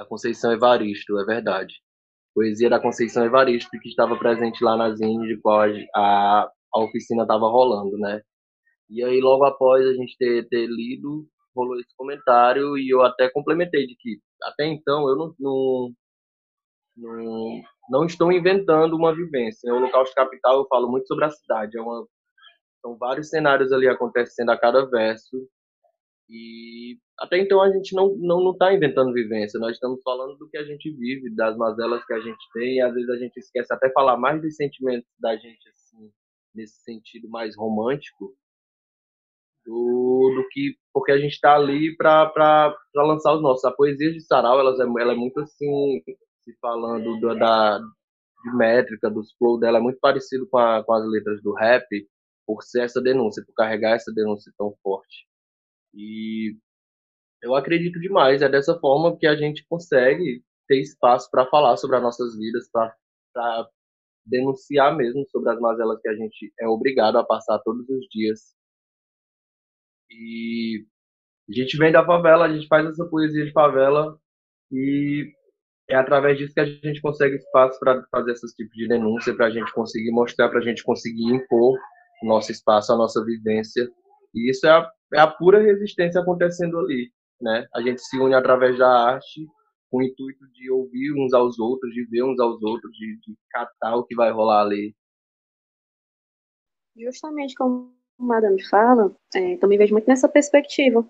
[0.01, 1.75] da Conceição Evaristo, é verdade.
[2.33, 5.61] Poesia da Conceição Evaristo, que estava presente lá na Zine, de qual
[5.95, 8.21] a, a oficina estava rolando, né?
[8.89, 13.29] E aí, logo após a gente ter, ter lido, rolou esse comentário e eu até
[13.29, 15.93] complementei de que, até então, eu não, não,
[16.97, 19.71] não, não estou inventando uma vivência.
[19.71, 21.77] No Holocausto Capital eu falo muito sobre a cidade.
[21.77, 22.07] É uma,
[22.81, 25.47] são vários cenários ali acontecendo a cada verso
[26.31, 30.49] E até então a gente não não não está inventando vivência, nós estamos falando do
[30.49, 33.37] que a gente vive, das mazelas que a gente tem, e às vezes a gente
[33.37, 36.09] esquece até falar mais dos sentimentos da gente assim,
[36.55, 38.33] nesse sentido mais romântico,
[39.65, 43.65] do, do que porque a gente está ali para lançar os nossos.
[43.65, 46.01] A poesia de Sarau, é, ela é muito assim,
[46.43, 50.93] se falando do, da de métrica, dos flow dela, é muito parecido com, a, com
[50.93, 51.85] as letras do rap,
[52.45, 55.27] por ser essa denúncia, por carregar essa denúncia tão forte.
[55.93, 56.57] E
[57.41, 61.97] eu acredito demais, é dessa forma que a gente consegue ter espaço para falar sobre
[61.97, 63.69] as nossas vidas, para
[64.25, 68.55] denunciar mesmo sobre as mazelas que a gente é obrigado a passar todos os dias
[70.11, 70.85] e
[71.49, 74.17] a gente vem da favela, a gente faz essa poesia de favela
[74.71, 75.31] e
[75.89, 79.47] é através disso que a gente consegue espaço para fazer esses tipos de denúncia, para
[79.47, 81.77] a gente conseguir mostrar, para a gente conseguir impor
[82.21, 83.89] o nosso espaço, a nossa vivência.
[84.33, 87.11] E isso é a, é a pura resistência acontecendo ali.
[87.41, 87.67] Né?
[87.73, 89.47] A gente se une através da arte
[89.89, 93.37] com o intuito de ouvir uns aos outros, de ver uns aos outros, de, de
[93.49, 94.95] catar o que vai rolar ali.
[96.95, 101.05] Justamente como Madame fala, é, também vejo muito nessa perspectiva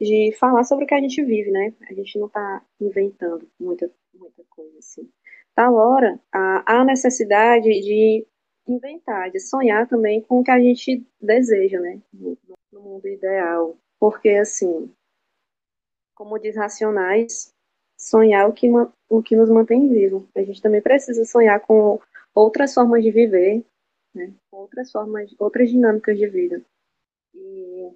[0.00, 1.72] de falar sobre o que a gente vive, né?
[1.88, 5.08] A gente não está inventando muita, muita coisa assim.
[5.54, 8.26] Tal hora, há, a necessidade de
[8.66, 12.00] inventar, de sonhar também com o que a gente deseja, né?
[12.12, 12.36] No,
[12.72, 13.76] no mundo ideal.
[13.98, 14.92] Porque, assim,
[16.14, 17.54] como diz Racionais,
[17.96, 18.68] sonhar é o que,
[19.08, 20.28] o que nos mantém vivo.
[20.34, 22.00] A gente também precisa sonhar com
[22.34, 23.64] outras formas de viver,
[24.14, 24.32] né?
[24.50, 26.62] outras formas, outras dinâmicas de vida.
[27.34, 27.90] E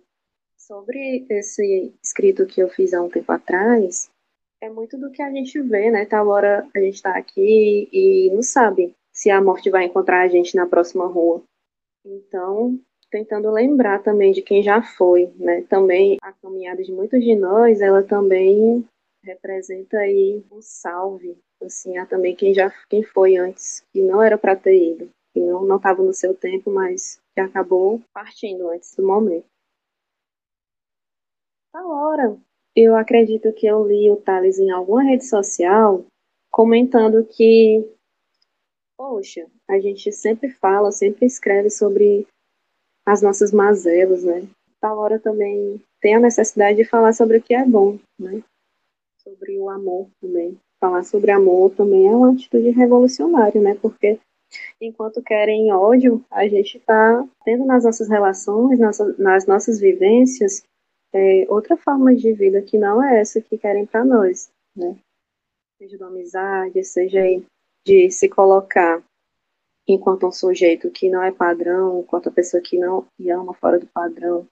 [0.56, 4.10] sobre esse escrito que eu fiz há um tempo atrás,
[4.60, 6.04] é muito do que a gente vê, né?
[6.04, 10.28] Tal hora a gente está aqui e não sabe se a morte vai encontrar a
[10.28, 11.42] gente na próxima rua.
[12.04, 12.78] Então,
[13.10, 15.62] tentando lembrar também de quem já foi, né?
[15.62, 18.84] Também a caminhada de muitos de nós, ela também
[19.22, 24.38] representa aí um salve, assim, a também quem já quem foi antes, que não era
[24.38, 29.06] para ter ido que não estava no seu tempo, mas que acabou partindo antes do
[29.06, 29.46] momento.
[31.72, 32.36] Na hora,
[32.74, 36.04] eu acredito que eu li o Thales em alguma rede social
[36.50, 37.88] comentando que,
[39.00, 42.26] poxa, a gente sempre fala, sempre escreve sobre
[43.06, 44.46] as nossas mazelas, né?
[44.78, 48.42] Tal hora também tem a necessidade de falar sobre o que é bom, né?
[49.16, 50.58] Sobre o amor também.
[50.78, 53.74] Falar sobre amor também é uma atitude revolucionária, né?
[53.80, 54.20] Porque
[54.78, 60.62] enquanto querem ódio, a gente está tendo nas nossas relações, nas, nossas vivências,
[61.14, 64.94] é, outra forma de vida que não é essa que querem para nós, né?
[65.78, 67.20] Seja de amizade, seja
[67.84, 69.02] de se colocar
[69.86, 73.86] enquanto um sujeito que não é padrão, enquanto a pessoa que não ama fora do
[73.86, 74.46] padrão.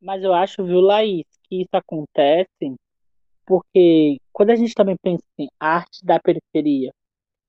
[0.00, 2.76] Mas eu acho, viu, Laís, que isso acontece
[3.50, 6.92] porque quando a gente também pensa em arte da periferia,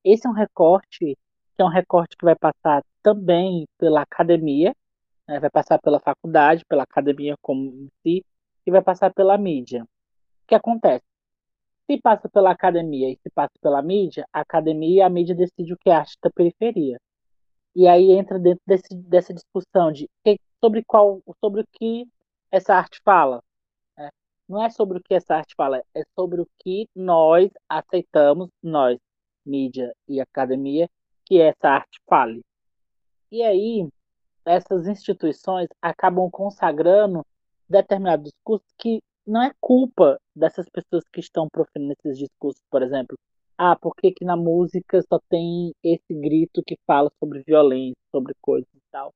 [0.04, 4.76] esse é um recorte que é um recorte que vai passar também pela academia,
[5.28, 5.40] né?
[5.40, 8.26] vai passar pela faculdade, pela academia como em si,
[8.66, 9.84] e vai passar pela mídia.
[9.84, 11.06] O que acontece?
[11.90, 15.74] Se passa pela academia e se passa pela mídia, a academia e a mídia decidem
[15.74, 17.00] o que é arte da periferia.
[17.76, 20.10] E aí entra dentro desse, dessa discussão de
[20.64, 22.08] sobre qual, sobre o que
[22.52, 23.42] essa arte fala.
[23.98, 24.10] Né?
[24.48, 28.98] Não é sobre o que essa arte fala, é sobre o que nós aceitamos, nós,
[29.46, 30.90] mídia e academia,
[31.26, 32.42] que essa arte fale.
[33.32, 33.88] E aí,
[34.46, 37.26] essas instituições acabam consagrando
[37.70, 43.18] determinados discursos que não é culpa dessas pessoas que estão proferindo esses discursos, por exemplo.
[43.58, 48.34] Ah, por que, que na música só tem esse grito que fala sobre violência, sobre
[48.42, 49.14] coisas e tal?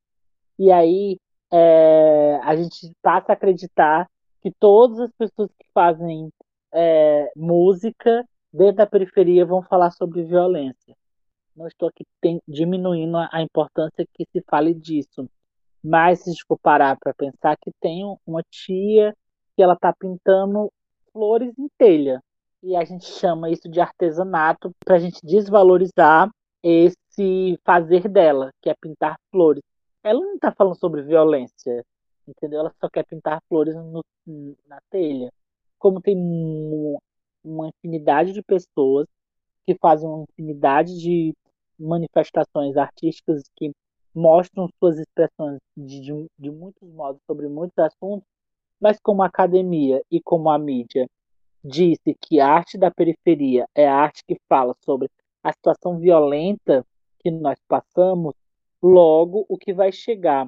[0.59, 1.17] E aí
[1.51, 4.07] é, a gente passa a acreditar
[4.41, 6.29] que todas as pessoas que fazem
[6.71, 10.95] é, música dentro da periferia vão falar sobre violência.
[11.55, 15.27] Não estou aqui tem, diminuindo a importância que se fale disso.
[15.83, 19.15] Mas se for parar para pensar que tem uma tia
[19.55, 20.71] que ela está pintando
[21.11, 22.21] flores em telha.
[22.61, 26.29] E a gente chama isso de artesanato para a gente desvalorizar
[26.63, 29.61] esse fazer dela, que é pintar flores.
[30.03, 31.85] Ela não está falando sobre violência,
[32.27, 32.61] entendeu?
[32.61, 34.03] Ela só quer pintar flores no,
[34.67, 35.31] na telha.
[35.77, 36.17] Como tem
[37.43, 39.07] uma infinidade de pessoas
[39.65, 41.35] que fazem uma infinidade de
[41.77, 43.71] manifestações artísticas que
[44.13, 48.27] mostram suas expressões de, de, de muitos modos sobre muitos assuntos,
[48.79, 51.07] mas como a academia e como a mídia
[51.63, 55.09] disse que a arte da periferia é a arte que fala sobre
[55.43, 56.85] a situação violenta
[57.19, 58.33] que nós passamos,
[58.81, 60.47] logo o que vai chegar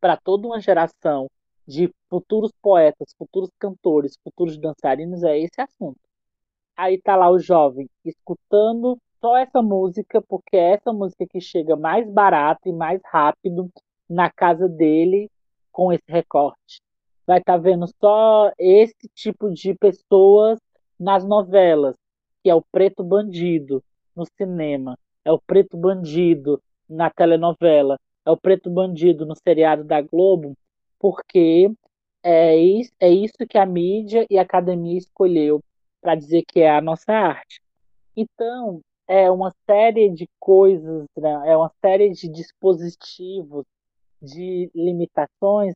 [0.00, 1.28] para toda uma geração
[1.66, 6.00] de futuros poetas, futuros cantores, futuros dançarinos, é esse assunto.
[6.76, 11.76] Aí tá lá o jovem escutando só essa música, porque é essa música que chega
[11.76, 13.70] mais barato e mais rápido
[14.08, 15.30] na casa dele
[15.70, 16.80] com esse recorte.
[17.26, 20.58] Vai estar tá vendo só esse tipo de pessoas
[20.98, 21.94] nas novelas,
[22.42, 23.82] que é o preto bandido
[24.14, 30.00] no cinema, é o preto bandido na telenovela, é o preto bandido no seriado da
[30.00, 30.54] Globo,
[30.98, 31.70] porque
[32.22, 35.62] é isso, é isso que a mídia e a academia escolheu
[36.00, 37.62] para dizer que é a nossa arte.
[38.16, 41.42] Então, é uma série de coisas, né?
[41.46, 43.64] é uma série de dispositivos,
[44.20, 45.74] de limitações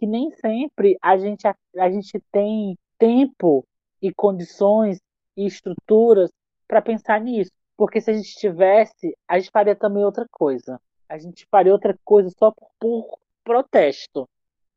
[0.00, 3.62] que nem sempre a gente, a, a gente tem tempo
[4.00, 4.98] e condições
[5.36, 6.30] e estruturas
[6.66, 7.50] para pensar nisso.
[7.76, 10.80] Porque se a gente tivesse, a gente faria também outra coisa.
[11.06, 14.26] A gente faria outra coisa só por, por protesto,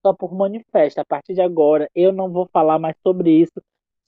[0.02, 1.00] só por manifesto.
[1.00, 3.64] A partir de agora, eu não vou falar mais sobre isso,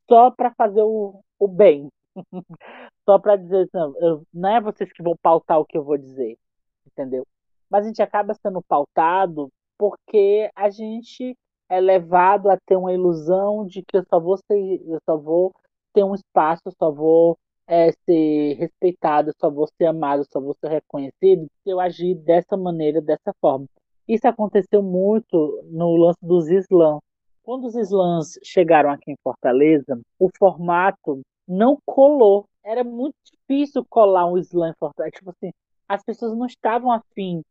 [0.10, 1.90] só para fazer o, o bem.
[3.08, 5.98] só para dizer, não, eu, não é vocês que vão pautar o que eu vou
[5.98, 6.38] dizer,
[6.86, 7.26] entendeu?
[7.70, 11.38] Mas a gente acaba sendo pautado porque a gente
[11.70, 15.54] é levado a ter uma ilusão de que eu só vou ser, eu só vou
[15.94, 20.28] ter um espaço, eu só vou é, ser respeitado, eu só vou ser amado, eu
[20.32, 23.66] só vou ser reconhecido se eu agir dessa maneira, dessa forma.
[24.08, 27.02] Isso aconteceu muito no lance dos slams.
[27.44, 32.46] Quando os slams chegaram aqui em Fortaleza, o formato não colou.
[32.64, 35.16] Era muito difícil colar um slam em Fortaleza.
[35.18, 35.52] Tipo assim,
[35.88, 37.42] as pessoas não estavam afim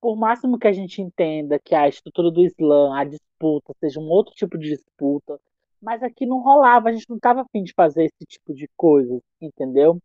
[0.00, 4.08] por máximo que a gente entenda que a estrutura do slam, a disputa, seja um
[4.08, 5.38] outro tipo de disputa,
[5.80, 9.20] mas aqui não rolava, a gente não estava afim de fazer esse tipo de coisa,
[9.40, 10.00] entendeu?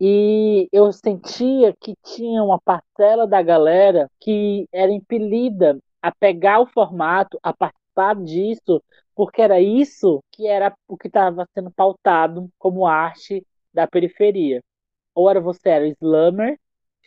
[0.00, 6.66] E eu sentia que tinha uma parcela da galera que era impelida a pegar o
[6.66, 8.82] formato, a participar disso,
[9.14, 14.62] porque era isso que era o que estava sendo pautado como arte da periferia.
[15.14, 16.58] Ou era você era slammer,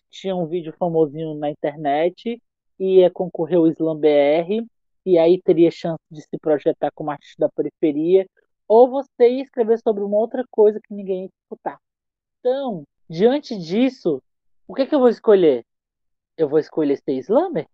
[0.09, 2.41] tinha um vídeo famosinho na internet,
[2.79, 4.65] ia concorrer ao Slam BR,
[5.05, 8.27] e aí teria chance de se projetar como artista da periferia,
[8.67, 11.79] ou você ia escrever sobre uma outra coisa que ninguém ia disputar.
[12.39, 14.21] Então, diante disso,
[14.67, 15.65] o que, que eu vou escolher?
[16.37, 17.67] Eu vou escolher ser slammer?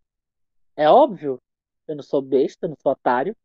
[0.75, 1.39] É óbvio.
[1.87, 3.35] Eu não sou besta, não sou otário.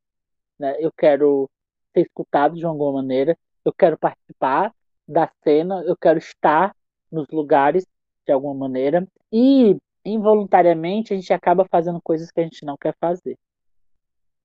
[0.58, 0.76] Né?
[0.78, 1.50] Eu quero
[1.92, 3.36] ser escutado de alguma maneira.
[3.64, 4.74] Eu quero participar
[5.06, 5.82] da cena.
[5.84, 6.74] Eu quero estar
[7.10, 7.86] nos lugares
[8.28, 9.06] de alguma maneira.
[9.32, 13.36] E involuntariamente a gente acaba fazendo coisas que a gente não quer fazer.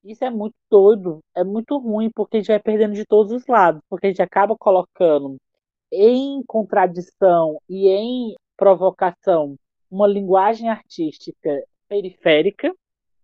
[0.04, 3.46] Isso é muito doido, é muito ruim, porque a gente vai perdendo de todos os
[3.48, 5.38] lados, porque a gente acaba colocando
[5.92, 9.56] em contradição e em provocação
[9.90, 12.74] uma linguagem artística periférica,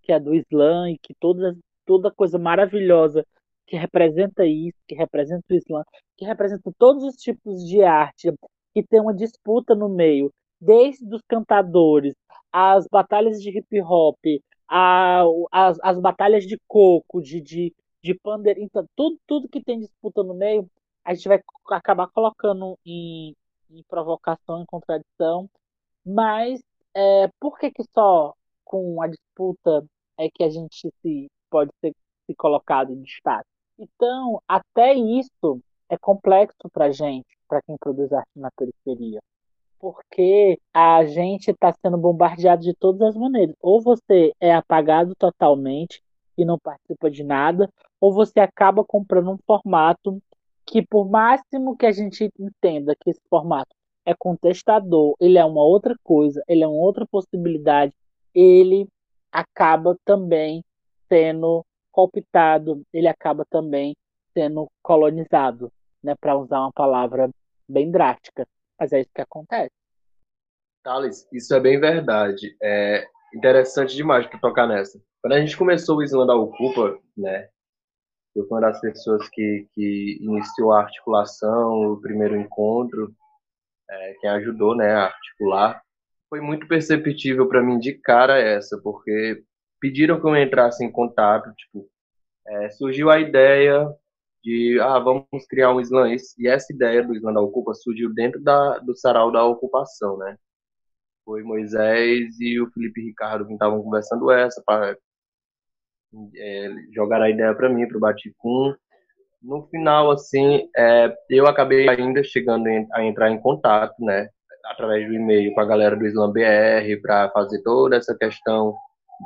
[0.04, 3.26] que é do Islã, e que toda, toda coisa maravilhosa
[3.66, 5.84] que representa isso, que representa o Islã,
[6.18, 8.32] que representa todos os tipos de arte,
[8.74, 12.14] que tem uma disputa no meio, desde os cantadores,
[12.52, 14.18] as batalhas de hip hop,
[14.68, 18.20] a, as, as batalhas de coco, de, de, de
[18.58, 20.70] então, tudo, tudo que tem disputa no meio,
[21.04, 21.42] a gente vai
[21.72, 23.36] acabar colocando em,
[23.70, 25.50] em provocação, em contradição,
[26.06, 26.62] mas
[26.94, 28.34] é, por que, que só
[28.64, 29.86] com a disputa
[30.18, 31.96] é que a gente se pode ser
[32.26, 33.48] se colocado em destaque?
[33.78, 39.20] Então, até isso é complexo para gente, para quem produz arte na periferia
[39.80, 43.56] porque a gente está sendo bombardeado de todas as maneiras.
[43.62, 46.02] Ou você é apagado totalmente
[46.38, 47.70] e não participa de nada,
[48.00, 50.22] ou você acaba comprando um formato
[50.66, 53.76] que, por máximo que a gente entenda que esse formato
[54.06, 57.94] é contestador, ele é uma outra coisa, ele é uma outra possibilidade,
[58.34, 58.88] ele
[59.32, 60.64] acaba também
[61.08, 63.96] sendo cooptado, ele acaba também
[64.34, 65.72] sendo colonizado,
[66.02, 67.30] né, para usar uma palavra
[67.68, 68.48] bem drástica.
[68.80, 69.74] Mas é isso que acontece.
[70.84, 72.56] Thales, isso é bem verdade.
[72.62, 75.00] É interessante demais para tocar nessa.
[75.22, 77.50] Quando a gente começou o Islã da Ocupa, né?
[78.36, 83.14] Eu fui uma das pessoas que, que iniciou a articulação, o primeiro encontro,
[83.90, 85.82] é, quem ajudou né, a articular.
[86.30, 89.44] Foi muito perceptível para mim de cara essa, porque
[89.82, 91.90] pediram que eu entrasse em contato, tipo,
[92.48, 93.88] é, surgiu a ideia
[94.44, 96.10] de ah, vamos criar um Islã.
[96.38, 100.38] E essa ideia do Islã da Ocupa surgiu dentro da, do sarau da ocupação, né?
[101.26, 104.98] Foi Moisés e o Felipe Ricardo que estavam conversando essa para
[106.36, 108.74] é, jogar a ideia para mim, para o Baticum.
[109.42, 114.28] No final, assim, é, eu acabei ainda chegando a entrar em contato, né,
[114.66, 118.76] através do e-mail com a galera do Islam BR para fazer toda essa questão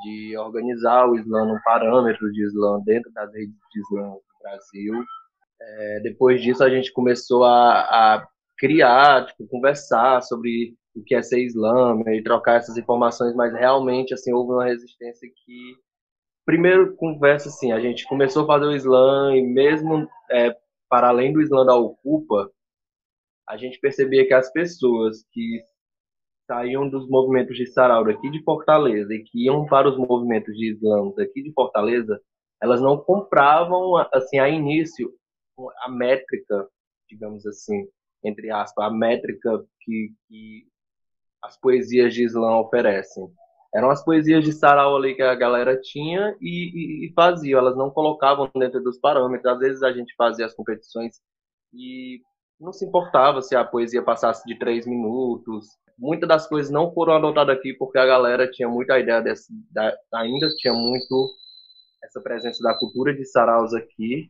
[0.04, 4.94] de organizar o Islã num parâmetro de Islã dentro das redes de do Brasil.
[5.62, 8.28] É, depois disso, a gente começou a, a
[8.58, 14.14] criar, tipo, conversar sobre o que é ser Islã e trocar essas informações, mas realmente,
[14.14, 15.76] assim, houve uma resistência que
[16.46, 20.56] primeiro conversa assim, a gente começou a fazer o Islã e mesmo é,
[20.90, 22.52] para além do Islã da Ocupa,
[23.48, 25.62] a gente percebia que as pessoas que
[26.46, 30.72] saíam dos movimentos de sarau daqui de Fortaleza e que iam para os movimentos de
[30.72, 32.22] Islã daqui de Fortaleza,
[32.64, 35.14] elas não compravam assim a início
[35.84, 36.66] a métrica,
[37.10, 37.86] digamos assim,
[38.24, 40.64] entre aspas, a métrica que, que
[41.44, 43.28] as poesias de Islã oferecem.
[43.76, 47.76] Eram as poesias de sarau ali que a galera tinha e, e, e fazia, elas
[47.76, 49.54] não colocavam dentro dos parâmetros.
[49.54, 51.20] Às vezes a gente fazia as competições
[51.74, 52.22] e
[52.58, 55.68] não se importava se a poesia passasse de três minutos.
[56.00, 59.94] Muitas das coisas não foram adotadas aqui porque a galera tinha muita ideia desse, da,
[60.14, 61.30] ainda tinha muito
[62.14, 64.30] essa presença da cultura de saraus aqui,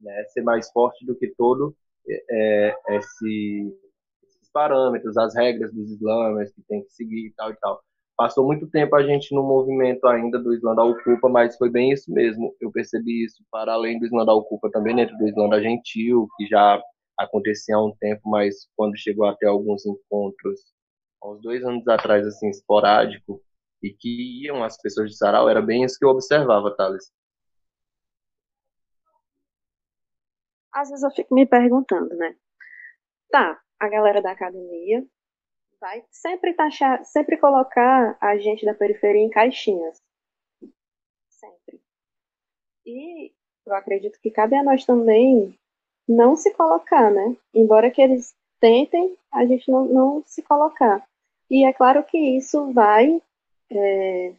[0.00, 1.74] né, ser mais forte do que todo
[2.08, 3.74] é, esse,
[4.22, 7.82] esses parâmetros, as regras dos islãs que tem que seguir e tal e tal.
[8.16, 11.90] Passou muito tempo a gente no movimento ainda do Islã da Ocupa, mas foi bem
[11.90, 12.54] isso mesmo.
[12.60, 16.28] Eu percebi isso para além do Islã da Ocupa, também dentro do Islã da Gentil,
[16.36, 16.80] que já
[17.18, 20.60] acontecia há um tempo, mas quando chegou até alguns encontros,
[21.20, 23.42] há uns dois anos atrás, assim, esporádico,
[23.82, 27.12] e que iam as pessoas de Sarau, era bem isso que eu observava, Thales.
[30.74, 32.36] Às vezes eu fico me perguntando, né?
[33.30, 35.06] Tá, a galera da academia
[35.80, 40.02] vai sempre taxar, sempre colocar a gente da periferia em caixinhas.
[41.28, 41.80] Sempre.
[42.84, 43.32] E
[43.66, 45.58] eu acredito que cabe a nós também
[46.08, 47.36] não se colocar, né?
[47.54, 51.06] Embora que eles tentem, a gente não, não se colocar.
[51.50, 53.22] E é claro que isso vai.
[53.70, 54.34] É,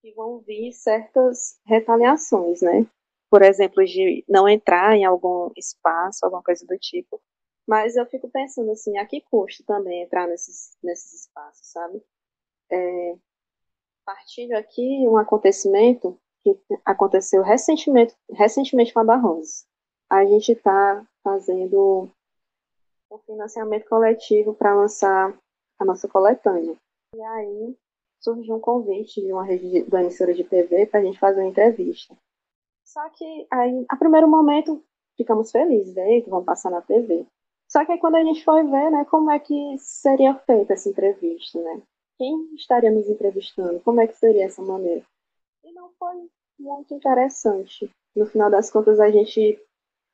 [0.00, 2.86] que vão vir certas retaliações, né?
[3.30, 7.20] Por exemplo, de não entrar em algum espaço, alguma coisa do tipo.
[7.66, 12.02] Mas eu fico pensando assim, a que custo também entrar nesses, nesses espaços, sabe?
[12.70, 13.14] É,
[14.04, 19.70] partilho aqui um acontecimento que aconteceu recentemente, recentemente com a Barroso
[20.10, 22.10] a gente está fazendo
[23.10, 25.32] um financiamento coletivo para lançar
[25.78, 26.76] a nossa coletânea.
[27.14, 27.76] E aí
[28.18, 31.48] surgiu um convite de uma rede da emissora de TV para a gente fazer uma
[31.48, 32.16] entrevista.
[32.90, 34.84] Só que aí, a primeiro momento,
[35.16, 36.22] ficamos felizes, né?
[36.22, 37.24] Que vão passar na TV.
[37.68, 40.88] Só que aí, quando a gente foi ver, né, como é que seria feita essa
[40.88, 41.82] entrevista, né?
[42.18, 43.78] Quem estaria nos entrevistando?
[43.80, 45.04] Como é que seria essa maneira?
[45.62, 46.28] E não foi
[46.58, 47.88] muito interessante.
[48.16, 49.56] No final das contas, a gente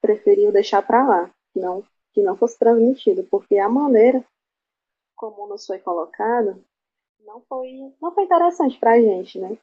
[0.02, 4.22] preferiu deixar para lá, que não, que não fosse transmitido, porque a maneira
[5.16, 6.62] como nos foi colocado
[7.24, 9.56] não foi, não foi interessante para a gente, né?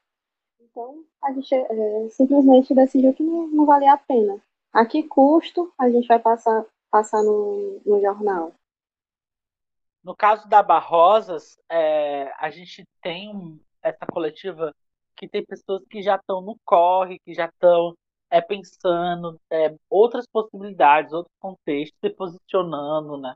[0.64, 4.42] Então, a gente é, simplesmente decidiu que não, não valia a pena.
[4.72, 8.54] A que custo a gente vai passar, passar no, no jornal?
[10.04, 14.74] No caso da Barrosas, é, a gente tem essa coletiva
[15.16, 17.96] que tem pessoas que já estão no corre, que já estão
[18.30, 23.36] é pensando é, outras possibilidades, outros contextos, se posicionando, né?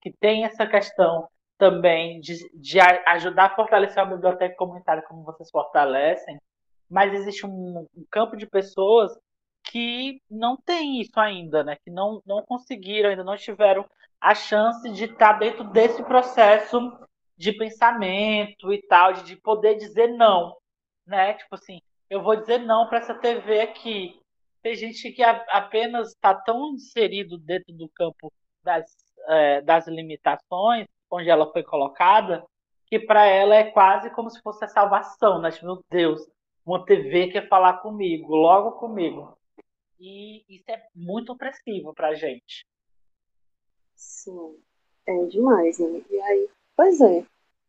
[0.00, 5.50] Que tem essa questão também de, de ajudar a fortalecer a biblioteca comunitária como vocês
[5.50, 6.38] fortalecem,
[6.90, 9.12] mas existe um, um campo de pessoas
[9.64, 11.76] que não tem isso ainda, né?
[11.76, 13.84] Que não, não conseguiram, ainda não tiveram
[14.20, 16.78] a chance de estar dentro desse processo
[17.36, 20.56] de pensamento e tal, de, de poder dizer não,
[21.06, 21.34] né?
[21.34, 21.80] Tipo assim,
[22.10, 24.20] eu vou dizer não para essa TV aqui,
[24.62, 28.32] tem gente que apenas está tão inserido dentro do campo
[28.62, 28.84] das,
[29.28, 32.44] é, das limitações, onde ela foi colocada,
[32.86, 35.50] que para ela é quase como se fosse a salvação, né?
[35.50, 36.20] Tipo, meu Deus,
[36.68, 39.36] uma TV quer falar comigo, logo comigo.
[39.98, 42.66] E isso é muito opressivo para a gente.
[43.96, 44.56] Sim,
[45.06, 46.02] é demais, né?
[46.10, 47.24] E aí, pois é,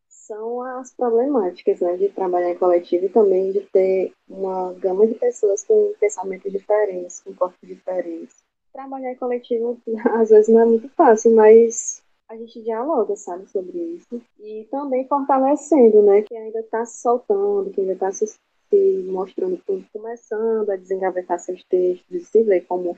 [0.08, 5.14] são as problemáticas né, de trabalhar em coletivo e também de ter uma gama de
[5.14, 8.44] pessoas com pensamentos diferentes, com corpos diferentes.
[8.72, 9.80] Trabalhar em coletivo
[10.14, 14.22] às vezes não é muito fácil, mas a gente dialoga, sabe, sobre isso.
[14.38, 18.26] E também fortalecendo, né, que ainda está se soltando, que ainda está se,
[18.70, 19.60] se, mostrando,
[19.92, 22.96] começando a desengavetar seus textos, e se ver como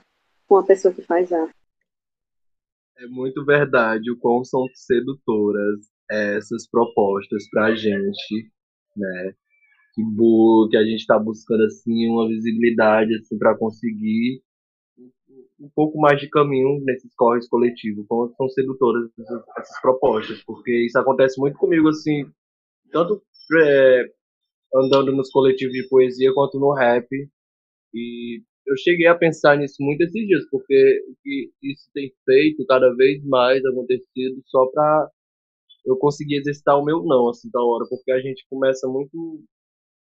[0.48, 1.54] uma pessoa que faz arte.
[2.98, 8.50] É muito verdade o quão são sedutoras essas propostas para a gente,
[8.96, 9.34] né?
[9.94, 10.02] Que,
[10.70, 14.42] que a gente está buscando assim uma visibilidade assim para conseguir
[15.60, 20.86] um pouco mais de caminho nesses corres coletivos, como são sedutoras essas, essas, propostas, porque
[20.86, 22.24] isso acontece muito comigo assim,
[22.90, 23.22] tanto
[23.64, 24.04] é,
[24.74, 27.06] andando nos coletivos de poesia quanto no rap.
[27.94, 31.02] E eu cheguei a pensar nisso muito esses dias, porque
[31.62, 35.10] isso tem feito cada vez mais acontecido só para
[35.86, 39.44] eu conseguir exercitar o meu não, assim, da hora, porque a gente começa muito,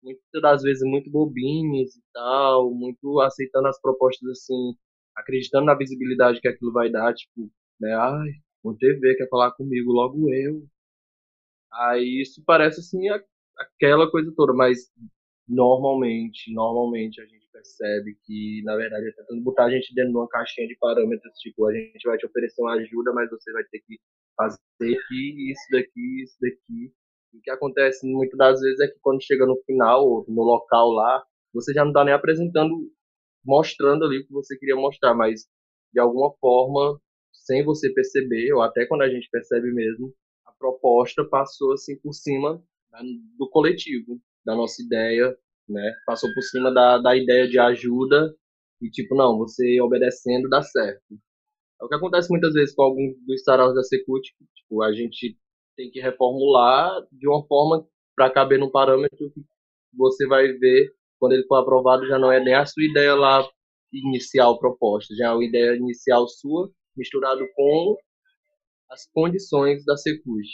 [0.03, 4.75] muitas das vezes muito bobinhos e tal, muito aceitando as propostas assim,
[5.15, 8.31] acreditando na visibilidade que aquilo vai dar, tipo, né, ai,
[8.63, 10.67] o TV quer falar comigo, logo eu.
[11.71, 13.09] Aí isso parece assim
[13.59, 14.89] aquela coisa toda, mas
[15.47, 20.17] normalmente, normalmente a gente percebe que, na verdade, é tentando botar a gente dentro de
[20.17, 23.63] uma caixinha de parâmetros, tipo, a gente vai te oferecer uma ajuda, mas você vai
[23.65, 23.99] ter que
[24.37, 26.93] fazer aqui, isso daqui, isso daqui.
[27.33, 30.91] O que acontece muitas das vezes é que quando chega no final, ou no local
[30.91, 32.73] lá, você já não está nem apresentando,
[33.43, 35.41] mostrando ali o que você queria mostrar, mas
[35.93, 36.99] de alguma forma,
[37.33, 40.13] sem você perceber, ou até quando a gente percebe mesmo,
[40.45, 42.63] a proposta passou assim por cima
[43.37, 45.35] do coletivo, da nossa ideia,
[45.67, 45.93] né?
[46.05, 48.33] Passou por cima da, da ideia de ajuda
[48.81, 51.19] e tipo, não, você obedecendo dá certo.
[51.81, 54.23] É o que acontece muitas vezes com alguns dos saraus da Secult,
[54.55, 55.37] tipo, a gente
[55.75, 59.41] tem que reformular de uma forma para caber num parâmetro que
[59.93, 63.47] você vai ver quando ele for aprovado já não é nem a sua ideia lá
[63.91, 67.95] inicial proposta, já é uma ideia inicial sua misturado com
[68.89, 70.47] as condições da Secult.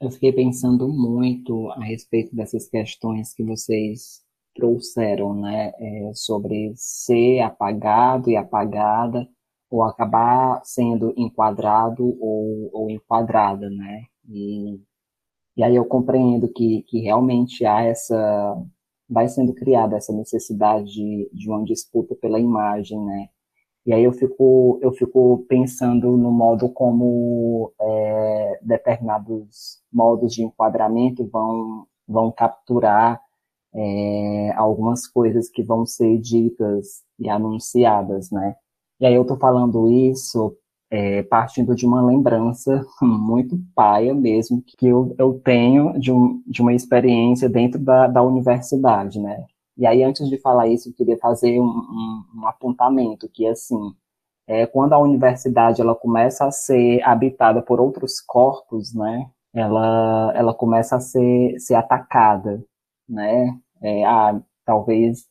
[0.00, 4.22] Eu fiquei pensando muito a respeito dessas questões que vocês
[4.54, 9.28] trouxeram, né, é, sobre ser apagado e apagada,
[9.70, 14.80] ou acabar sendo enquadrado ou, ou enquadrada, né, e,
[15.56, 18.56] e aí eu compreendo que, que realmente há essa,
[19.08, 23.28] vai sendo criada essa necessidade de, de uma disputa pela imagem, né,
[23.86, 31.26] e aí eu fico, eu fico pensando no modo como é, determinados modos de enquadramento
[31.26, 33.20] vão, vão capturar
[33.74, 38.54] é, algumas coisas que vão ser ditas e anunciadas, né?
[39.00, 40.56] E aí eu tô falando isso
[40.90, 46.60] é, partindo de uma lembrança muito paia mesmo, que eu, eu tenho de, um, de
[46.60, 49.46] uma experiência dentro da, da universidade, né?
[49.80, 53.94] E aí, antes de falar isso, eu queria fazer um, um, um apontamento, que assim,
[54.46, 60.54] é, quando a universidade ela começa a ser habitada por outros corpos, né, ela, ela
[60.54, 62.62] começa a ser, ser atacada,
[63.08, 65.24] né, é, ah, talvez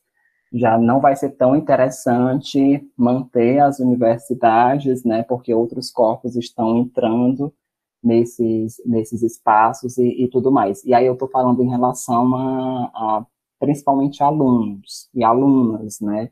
[0.52, 7.54] já não vai ser tão interessante manter as universidades, né, porque outros corpos estão entrando
[8.02, 10.84] nesses, nesses espaços e, e tudo mais.
[10.84, 13.26] E aí eu estou falando em relação a, a
[13.60, 16.30] principalmente alunos e alunas, né?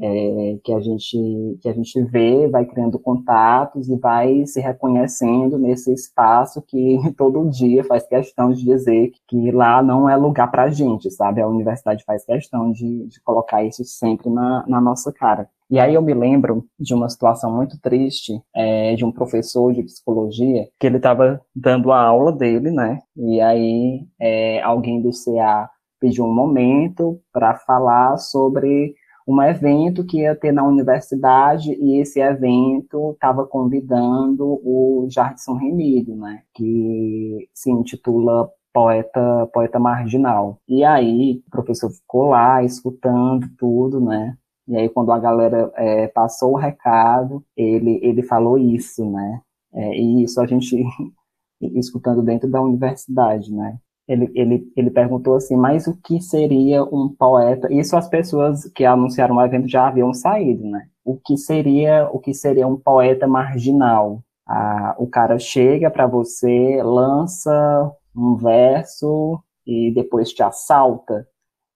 [0.00, 5.58] É, que a gente que a gente vê, vai criando contatos e vai se reconhecendo
[5.58, 10.64] nesse espaço que todo dia faz questão de dizer que lá não é lugar para
[10.64, 11.40] a gente, sabe?
[11.40, 15.50] A universidade faz questão de, de colocar isso sempre na, na nossa cara.
[15.70, 19.82] E aí eu me lembro de uma situação muito triste é, de um professor de
[19.82, 23.00] psicologia que ele estava dando a aula dele, né?
[23.16, 25.68] E aí é, alguém do CA
[26.00, 28.94] pediu um momento para falar sobre
[29.28, 36.16] um evento que ia ter na universidade e esse evento estava convidando o Jardson Remido,
[36.16, 40.58] né, que se intitula Poeta, Poeta Marginal.
[40.66, 44.34] E aí o professor ficou lá escutando tudo, né,
[44.66, 49.42] e aí quando a galera é, passou o recado, ele, ele falou isso, né,
[49.74, 50.74] é, e isso a gente
[51.60, 53.78] escutando dentro da universidade, né,
[54.08, 57.72] ele, ele, ele perguntou assim, mas o que seria um poeta?
[57.72, 60.88] Isso as pessoas que anunciaram o evento já haviam saído, né?
[61.04, 64.22] O que seria, o que seria um poeta marginal?
[64.46, 71.26] Ah, o cara chega para você, lança um verso e depois te assalta.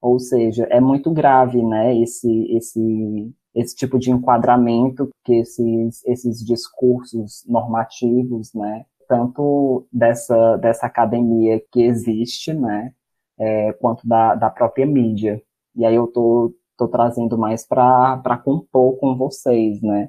[0.01, 1.97] Ou seja, é muito grave, né?
[1.99, 8.85] Esse, esse, esse tipo de enquadramento que esses, esses discursos normativos, né?
[9.13, 12.95] Tanto dessa, dessa academia que existe, né,
[13.39, 15.43] é, quanto da, da própria mídia.
[15.77, 20.09] E aí eu tô, tô trazendo mais para compor com vocês, né.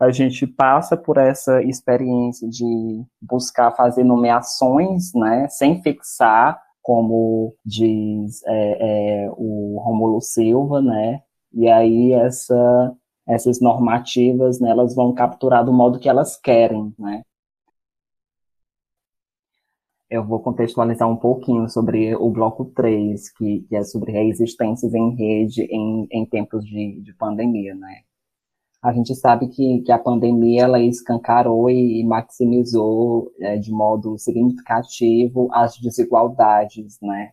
[0.00, 8.42] A gente passa por essa experiência de buscar fazer nomeações, né, sem fixar, como diz
[8.44, 11.20] é, é, o Romulo Silva, né,
[11.52, 12.92] e aí essa,
[13.24, 17.22] essas normativas, né, elas vão capturar do modo que elas querem, né,
[20.12, 25.14] eu vou contextualizar um pouquinho sobre o bloco 3, que, que é sobre resistências em
[25.16, 28.02] rede em, em tempos de, de pandemia, né?
[28.82, 35.48] A gente sabe que, que a pandemia ela escancarou e maximizou é, de modo significativo
[35.52, 37.30] as desigualdades, né?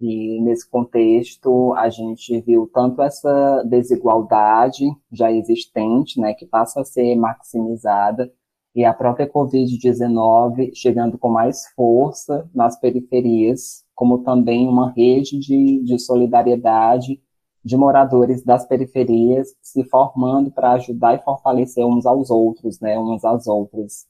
[0.00, 6.84] E nesse contexto a gente viu tanto essa desigualdade já existente, né, que passa a
[6.84, 8.32] ser maximizada,
[8.74, 15.82] e a própria Covid-19 chegando com mais força nas periferias, como também uma rede de,
[15.84, 17.20] de solidariedade
[17.64, 23.24] de moradores das periferias se formando para ajudar e fortalecer uns aos outros, né, uns
[23.24, 24.06] às outras.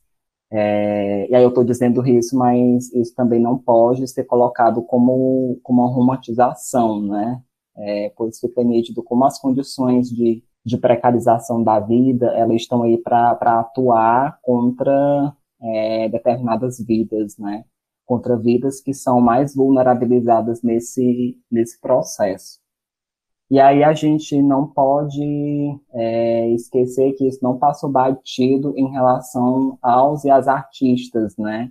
[0.50, 5.58] É, e aí eu estou dizendo isso, mas isso também não pode ser colocado como,
[5.62, 7.42] como uma romantização, né,
[7.76, 12.96] é, pois fica nítido como as condições de, de precarização da vida, elas estão aí
[12.98, 17.64] para atuar contra é, determinadas vidas, né,
[18.06, 22.62] contra vidas que são mais vulnerabilizadas nesse, nesse processo.
[23.52, 29.78] E aí a gente não pode é, esquecer que isso não passou batido em relação
[29.82, 31.70] aos e às artistas, né?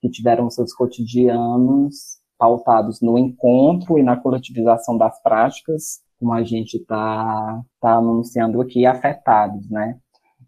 [0.00, 6.76] Que tiveram seus cotidianos pautados no encontro e na coletivização das práticas, como a gente
[6.76, 9.98] está tá anunciando aqui, afetados, né?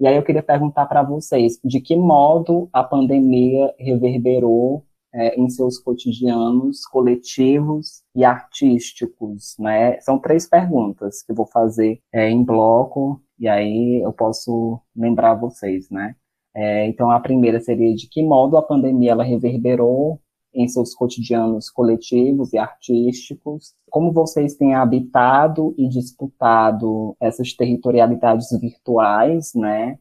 [0.00, 5.48] E aí eu queria perguntar para vocês, de que modo a pandemia reverberou é, em
[5.48, 10.00] seus cotidianos coletivos e artísticos, né?
[10.00, 15.34] São três perguntas que eu vou fazer é, em bloco e aí eu posso lembrar
[15.34, 16.14] vocês, né?
[16.54, 20.20] É, então a primeira seria de que modo a pandemia ela reverberou
[20.52, 29.52] em seus cotidianos coletivos e artísticos, como vocês têm habitado e disputado essas territorialidades virtuais,
[29.54, 29.98] né?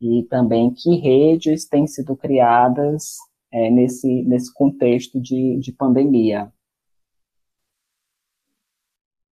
[0.00, 3.16] E também que redes têm sido criadas
[3.52, 6.52] é, nesse, nesse contexto de, de pandemia?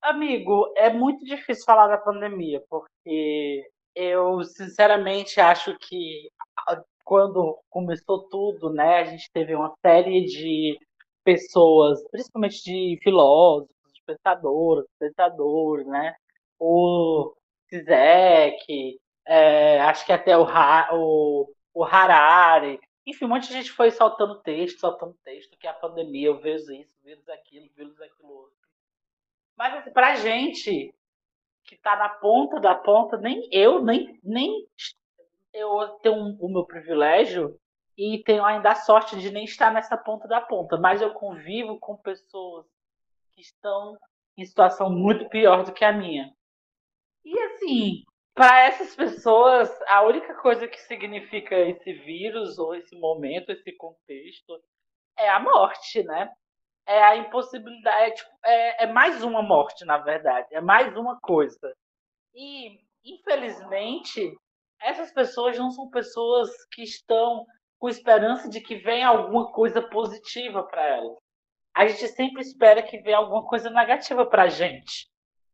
[0.03, 6.31] Amigo, é muito difícil falar da pandemia, porque eu sinceramente acho que
[7.09, 10.79] quando começou tudo, né, a gente teve uma série de
[11.25, 16.15] pessoas, principalmente de filósofos, de pensadores, pensadores, né,
[16.59, 17.35] o
[17.71, 20.45] Zizek, é, acho que até o,
[20.93, 25.73] o, o Harari, enfim, um monte de gente foi soltando texto, soltando texto, que a
[25.73, 28.59] pandemia, eu vejo isso, vejo aquilo, vejo aquilo outro.
[29.57, 30.95] Mas assim, pra gente
[31.65, 34.67] que tá na ponta da ponta, nem eu, nem, nem
[35.53, 37.59] eu tenho o meu privilégio
[37.97, 41.79] e tenho ainda a sorte de nem estar nessa ponta da ponta, mas eu convivo
[41.79, 42.67] com pessoas
[43.35, 43.97] que estão
[44.37, 46.33] em situação muito pior do que a minha.
[47.25, 53.51] E assim, para essas pessoas, a única coisa que significa esse vírus ou esse momento,
[53.51, 54.63] esse contexto,
[55.17, 56.33] é a morte, né?
[56.87, 61.19] É a impossibilidade, é, tipo, é, é mais uma morte, na verdade, é mais uma
[61.21, 61.77] coisa.
[62.33, 64.33] E, infelizmente,
[64.81, 67.45] essas pessoas não são pessoas que estão
[67.79, 71.17] com esperança de que venha alguma coisa positiva para elas.
[71.75, 75.09] A gente sempre espera que venha alguma coisa negativa para a gente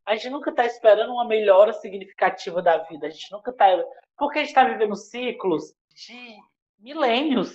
[0.06, 3.06] a gente nunca está esperando uma melhora significativa da vida.
[3.06, 3.66] A gente nunca está.
[4.16, 6.36] Porque a gente está vivendo ciclos de
[6.78, 7.52] milênios.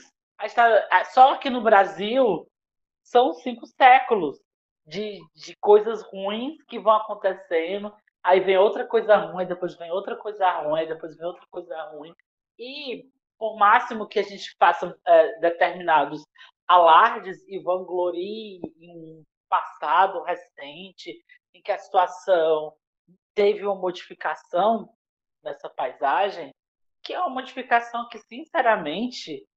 [0.55, 1.05] Tá...
[1.05, 2.47] Só aqui no Brasil
[3.03, 4.39] são cinco séculos
[4.85, 7.93] de, de coisas ruins que vão acontecendo.
[8.23, 12.13] Aí vem outra coisa ruim, depois vem outra coisa ruim, depois vem outra coisa ruim.
[12.57, 16.21] E por máximo que a gente faça é, determinados
[16.67, 21.17] alardes e vanglorie em um passado recente,
[21.53, 22.73] em que a situação
[23.33, 24.89] teve uma modificação
[25.41, 26.53] nessa paisagem,
[27.01, 29.47] que é uma modificação que, sinceramente,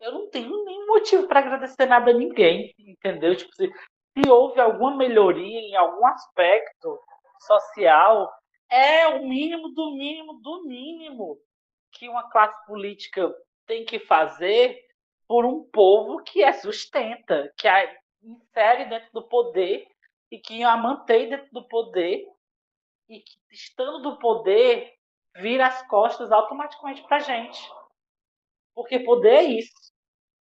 [0.00, 3.36] eu não tenho nenhum motivo para agradecer nada a ninguém, entendeu?
[3.36, 3.70] Tipo, se,
[4.16, 6.98] se houve alguma melhoria em algum aspecto
[7.46, 8.32] social,
[8.70, 11.38] é o mínimo do mínimo do mínimo
[11.92, 13.32] que uma classe política
[13.66, 14.80] tem que fazer
[15.28, 19.86] por um povo que a sustenta, que a insere dentro do poder
[20.30, 22.26] e que a mantém dentro do poder
[23.08, 24.92] e que, estando do poder,
[25.36, 27.60] vira as costas automaticamente para a gente.
[28.74, 29.92] Porque poder é isso.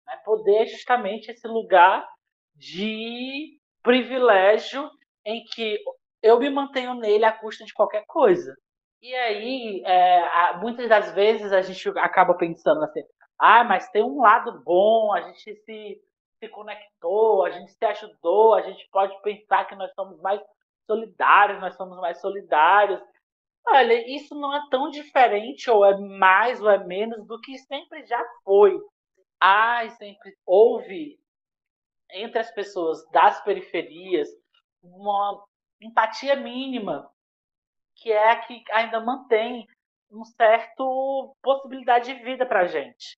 [0.05, 0.15] Né?
[0.23, 2.07] Poder é justamente esse lugar
[2.55, 4.89] de privilégio
[5.25, 5.79] em que
[6.21, 8.55] eu me mantenho nele à custa de qualquer coisa.
[9.01, 13.01] E aí, é, muitas das vezes a gente acaba pensando assim,
[13.39, 16.01] ah, mas tem um lado bom, a gente se
[16.39, 20.41] se conectou, a gente se ajudou, a gente pode pensar que nós somos mais
[20.87, 22.99] solidários, nós somos mais solidários.
[23.67, 28.05] Olha, isso não é tão diferente, ou é mais ou é menos do que sempre
[28.05, 28.75] já foi.
[29.41, 31.19] E sempre houve
[32.11, 34.27] entre as pessoas das periferias
[34.81, 35.43] uma
[35.81, 37.09] empatia mínima,
[37.95, 39.65] que é a que ainda mantém
[40.11, 43.17] um certo possibilidade de vida pra gente,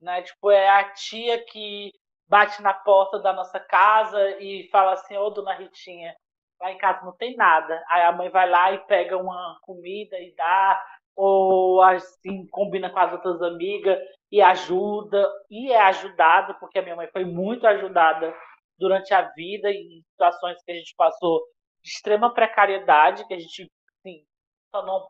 [0.00, 0.22] né?
[0.22, 1.90] Tipo, é a tia que
[2.28, 6.14] bate na porta da nossa casa e fala assim, ô dona Ritinha,
[6.60, 7.82] lá em casa não tem nada.
[7.88, 10.84] Aí a mãe vai lá e pega uma comida e dá,
[11.16, 13.98] ou assim, combina com as outras amigas
[14.30, 18.34] e ajuda, e é ajudada, porque a minha mãe foi muito ajudada
[18.78, 21.42] durante a vida em situações que a gente passou
[21.88, 24.24] de extrema precariedade, que a gente assim,
[24.70, 25.08] só não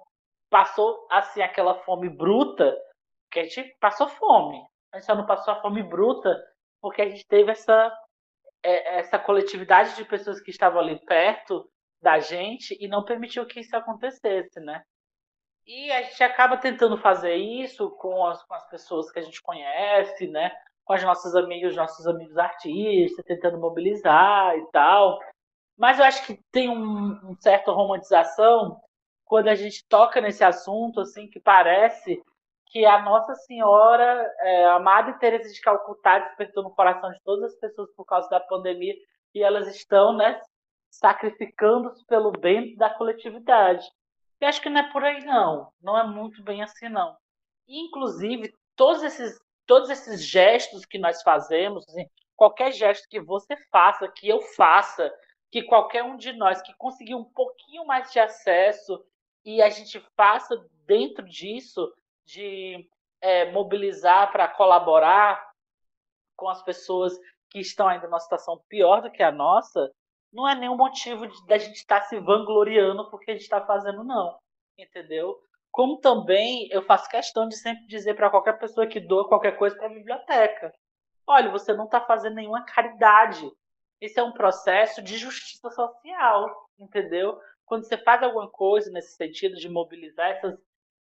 [0.49, 2.77] passou assim aquela fome bruta,
[3.31, 4.63] que a gente passou fome.
[4.93, 6.35] A gente só não passou a fome bruta
[6.81, 7.93] porque a gente teve essa
[8.63, 11.69] é, essa coletividade de pessoas que estavam ali perto
[12.01, 14.83] da gente e não permitiu que isso acontecesse, né?
[15.67, 19.43] E a gente acaba tentando fazer isso com as, com as pessoas que a gente
[19.43, 20.51] conhece, né?
[20.85, 25.19] Com as nossas amigas, nossos amigos artistas, tentando mobilizar e tal.
[25.79, 28.81] Mas eu acho que tem um, um certa romantização
[29.25, 32.21] quando a gente toca nesse assunto, assim, que parece
[32.67, 37.53] que a Nossa Senhora, é, a Madre Teresa de Calcutá, despertou no coração de todas
[37.53, 38.95] as pessoas por causa da pandemia
[39.35, 40.41] e elas estão, né,
[40.91, 43.87] sacrificando-se pelo bem da coletividade.
[44.41, 47.17] E acho que não é por aí não, não é muito bem assim não.
[47.67, 54.09] Inclusive todos esses todos esses gestos que nós fazemos, assim, qualquer gesto que você faça,
[54.09, 55.13] que eu faça,
[55.51, 59.03] que qualquer um de nós que conseguir um pouquinho mais de acesso
[59.45, 61.93] e a gente faça dentro disso
[62.25, 62.89] de
[63.21, 65.49] é, mobilizar para colaborar
[66.37, 67.19] com as pessoas
[67.51, 69.91] que estão ainda numa situação pior do que a nossa,
[70.33, 74.05] não é nenhum motivo da gente estar tá se vangloriando porque a gente está fazendo,
[74.05, 74.39] não.
[74.77, 75.39] Entendeu?
[75.71, 79.77] Como também eu faço questão de sempre dizer para qualquer pessoa que doa qualquer coisa
[79.77, 80.73] para a biblioteca:
[81.27, 83.51] olha, você não está fazendo nenhuma caridade.
[84.01, 87.39] Esse é um processo de justiça social, entendeu?
[87.67, 90.59] Quando você faz alguma coisa nesse sentido de mobilizar essas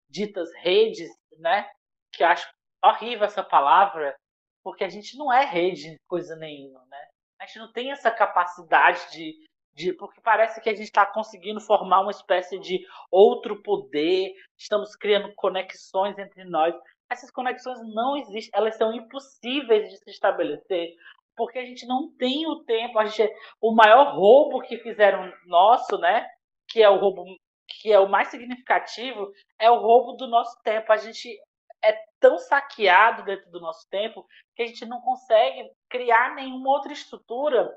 [0.09, 1.69] ditas redes, né?
[2.11, 2.47] Que eu acho
[2.83, 4.15] horrível essa palavra,
[4.63, 7.07] porque a gente não é rede coisa nenhuma, né?
[7.39, 9.35] A gente não tem essa capacidade de,
[9.73, 14.95] de porque parece que a gente está conseguindo formar uma espécie de outro poder, estamos
[14.95, 16.75] criando conexões entre nós.
[17.09, 20.95] Essas conexões não existem, elas são impossíveis de se estabelecer,
[21.37, 22.97] porque a gente não tem o tempo.
[22.97, 23.31] A gente,
[23.61, 26.27] o maior roubo que fizeram nosso, né?
[26.67, 27.23] Que é o roubo
[27.69, 30.91] que é o mais significativo, é o roubo do nosso tempo.
[30.91, 31.29] A gente
[31.83, 34.25] é tão saqueado dentro do nosso tempo
[34.55, 37.69] que a gente não consegue criar nenhuma outra estrutura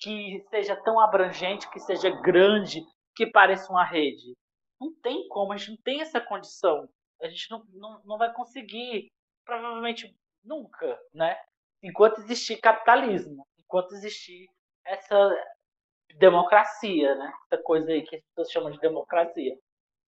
[0.00, 2.80] que seja tão abrangente, que seja grande,
[3.14, 4.32] que pareça uma rede.
[4.80, 6.88] Não tem como, a gente não tem essa condição.
[7.20, 9.08] A gente não, não, não vai conseguir,
[9.44, 11.38] provavelmente nunca, né?
[11.82, 14.48] Enquanto existir capitalismo, enquanto existir
[14.84, 15.36] essa
[16.18, 17.32] democracia, né?
[17.46, 19.58] Essa coisa aí que as pessoas chamam de democracia.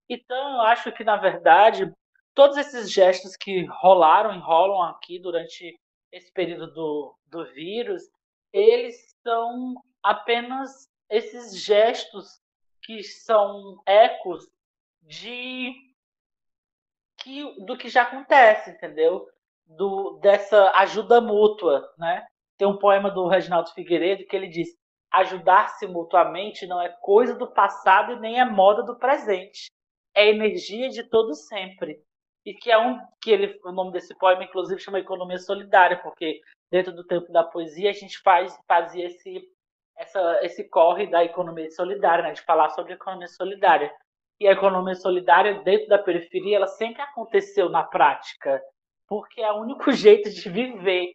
[0.10, 1.92] Então, eu acho que, na verdade,
[2.34, 5.80] todos esses gestos que rolaram e rolam aqui durante
[6.12, 8.04] esse período do, do vírus,
[8.52, 12.42] eles são apenas esses gestos
[12.84, 14.46] que são ecos
[15.02, 15.74] de
[17.18, 19.28] que, do que já acontece, entendeu?
[19.66, 22.26] Do, dessa ajuda mútua, né?
[22.58, 24.70] Tem um poema do Reginaldo Figueiredo que ele diz:
[25.12, 29.68] ajudar-se mutuamente não é coisa do passado e nem é moda do presente.
[30.16, 32.00] É energia de todo sempre.
[32.46, 36.42] E que é um que ele, o nome desse poema inclusive chama economia solidária, porque
[36.70, 39.42] dentro do tempo da poesia a gente faz fazia esse
[39.98, 43.94] essa, esse corre da economia solidária, né, de falar sobre economia solidária.
[44.40, 48.62] E a economia solidária dentro da periferia, ela sempre aconteceu na prática,
[49.14, 51.14] porque é o único jeito de viver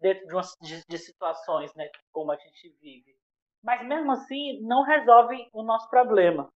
[0.00, 3.12] dentro de, uma, de, de situações, né, como a gente vive.
[3.60, 6.48] Mas mesmo assim, não resolve o nosso problema.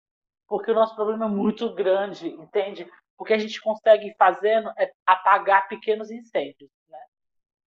[0.46, 2.86] Porque o nosso problema é muito grande, entende?
[3.18, 6.70] O que a gente consegue fazendo é apagar pequenos incêndios.
[6.88, 6.98] Né?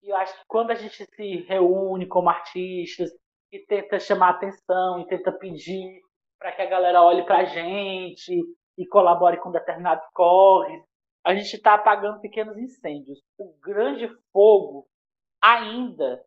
[0.04, 3.10] E eu acho que quando a gente se reúne como artistas
[3.52, 6.00] e tenta chamar atenção e tenta pedir
[6.38, 8.40] para que a galera olhe para a gente
[8.78, 10.82] e colabore com determinados corres,
[11.24, 13.22] a gente está apagando pequenos incêndios.
[13.38, 14.88] O grande fogo
[15.42, 16.24] ainda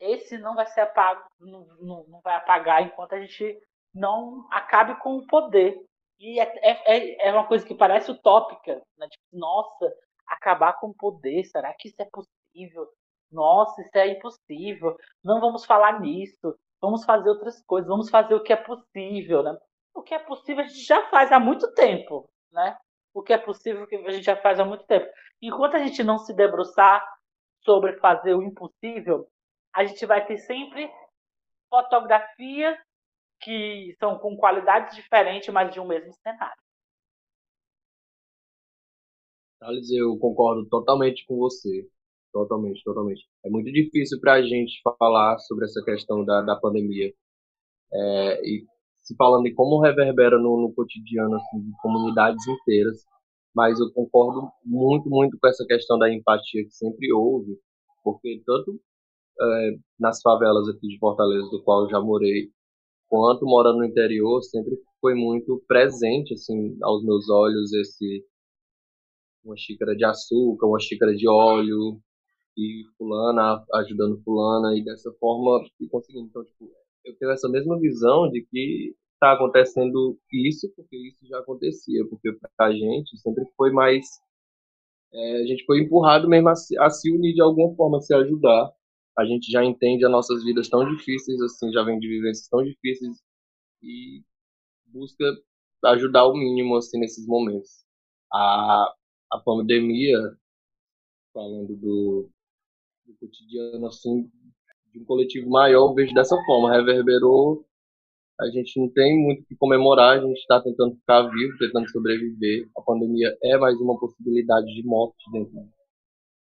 [0.00, 3.58] esse não vai ser apago, não, não, não, vai apagar enquanto a gente
[3.94, 5.80] não acabe com o poder.
[6.18, 9.08] E é, é, é uma coisa que parece utópica, né?
[9.08, 9.92] Tipo, nossa,
[10.26, 12.88] acabar com o poder, será que isso é possível?
[13.30, 14.96] Nossa, isso é impossível.
[15.22, 16.54] Não vamos falar nisso.
[16.80, 17.88] Vamos fazer outras coisas.
[17.88, 19.56] Vamos fazer o que é possível, né?
[19.94, 22.76] O que é possível a gente já faz há muito tempo, né?
[23.16, 25.10] O que é possível a gente já faz há muito tempo.
[25.40, 27.02] Enquanto a gente não se debruçar
[27.64, 29.26] sobre fazer o impossível,
[29.74, 30.86] a gente vai ter sempre
[31.70, 32.76] fotografias
[33.40, 36.60] que são com qualidades diferentes, mas de um mesmo cenário.
[39.60, 41.88] Thales, eu concordo totalmente com você.
[42.34, 43.26] Totalmente, totalmente.
[43.42, 47.14] É muito difícil para a gente falar sobre essa questão da, da pandemia.
[47.90, 48.66] É, e
[49.06, 53.04] se falando em como reverbera no, no cotidiano assim, de comunidades inteiras.
[53.54, 57.56] Mas eu concordo muito, muito com essa questão da empatia que sempre houve,
[58.02, 58.80] porque tanto
[59.40, 62.50] é, nas favelas aqui de Fortaleza, do qual eu já morei,
[63.08, 68.24] quanto morando no interior, sempre foi muito presente assim aos meus olhos esse
[69.44, 72.00] uma xícara de açúcar, uma xícara de óleo
[72.56, 76.26] e fulana ajudando fulana e dessa forma e conseguindo.
[76.26, 76.68] Então, tipo,
[77.06, 82.32] eu tenho essa mesma visão de que está acontecendo isso porque isso já acontecia, porque
[82.56, 84.04] para a gente sempre foi mais
[85.12, 88.00] é, a gente foi empurrado mesmo a se, a se unir de alguma forma, a
[88.00, 88.70] se ajudar.
[89.18, 92.62] A gente já entende as nossas vidas tão difíceis assim, já vem de vivências tão
[92.62, 93.16] difíceis
[93.82, 94.22] e
[94.86, 95.24] busca
[95.86, 97.84] ajudar o mínimo assim nesses momentos.
[98.32, 98.94] A,
[99.32, 100.18] a pandemia,
[101.32, 102.30] falando do,
[103.06, 104.30] do cotidiano assim,
[104.96, 107.64] de um coletivo maior, eu vejo dessa forma, reverberou.
[108.40, 111.88] A gente não tem muito o que comemorar, a gente está tentando ficar vivo, tentando
[111.90, 112.68] sobreviver.
[112.76, 115.76] A pandemia é mais uma possibilidade de morte dentro de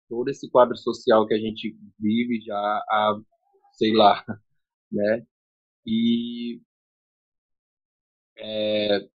[0.08, 3.20] todo esse quadro social que a gente vive já há,
[3.74, 4.24] sei lá,
[4.90, 5.24] né?
[5.86, 6.60] E
[8.38, 9.08] é,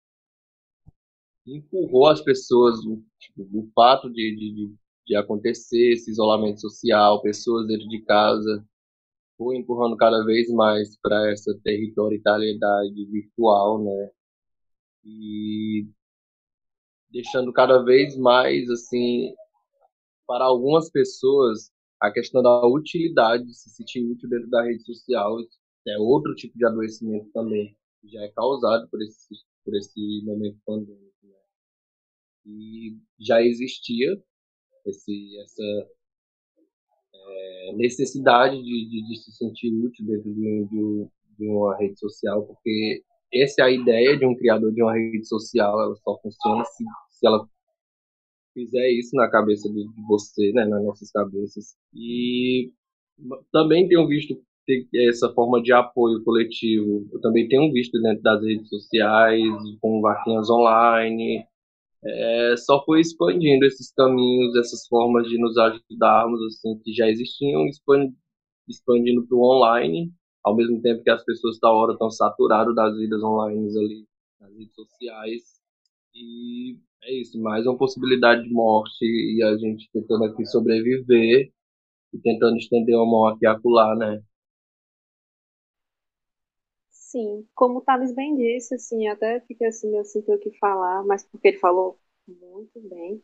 [1.46, 2.78] empurrou as pessoas,
[3.18, 4.74] tipo, o fato de, de,
[5.06, 8.64] de acontecer esse isolamento social, pessoas dentro de casa,
[9.40, 14.10] foi empurrando cada vez mais para essa territorialidade virtual, né?
[15.02, 15.88] E
[17.10, 19.34] deixando cada vez mais, assim,
[20.26, 25.38] para algumas pessoas, a questão da utilidade, de se sentir útil dentro da rede social,
[25.88, 29.34] é outro tipo de adoecimento também, que já é causado por esse,
[29.64, 31.10] por esse momento pandêmico
[32.44, 34.22] e já existia
[34.84, 35.88] esse, essa
[37.30, 41.06] é, necessidade de, de, de, se sentir útil dentro de, de,
[41.38, 43.02] de, uma rede social, porque
[43.32, 46.84] essa é a ideia de um criador de uma rede social, ela só funciona se,
[47.10, 47.46] se ela
[48.52, 51.76] fizer isso na cabeça de, você, né, nas nossas cabeças.
[51.94, 52.72] E
[53.52, 54.36] também tenho visto
[55.08, 57.08] essa forma de apoio coletivo.
[57.12, 59.42] Eu também tenho visto dentro das redes sociais,
[59.80, 61.44] com vaquinhas online,
[62.04, 67.66] é, só foi expandindo esses caminhos, essas formas de nos ajudarmos, assim, que já existiam,
[68.68, 70.12] expandindo para o online,
[70.44, 74.06] ao mesmo tempo que as pessoas da hora estão saturadas das vidas online ali,
[74.40, 75.42] nas redes sociais.
[76.14, 81.52] E é isso, mais uma possibilidade de morte e a gente tentando aqui sobreviver
[82.12, 84.22] e tentando estender uma mão aqui e acolá, né?
[87.10, 91.04] Sim, como o Thales bem disse, assim, até fiquei assim, meio ter o que falar,
[91.04, 91.98] mas porque ele falou
[92.28, 93.20] muito bem.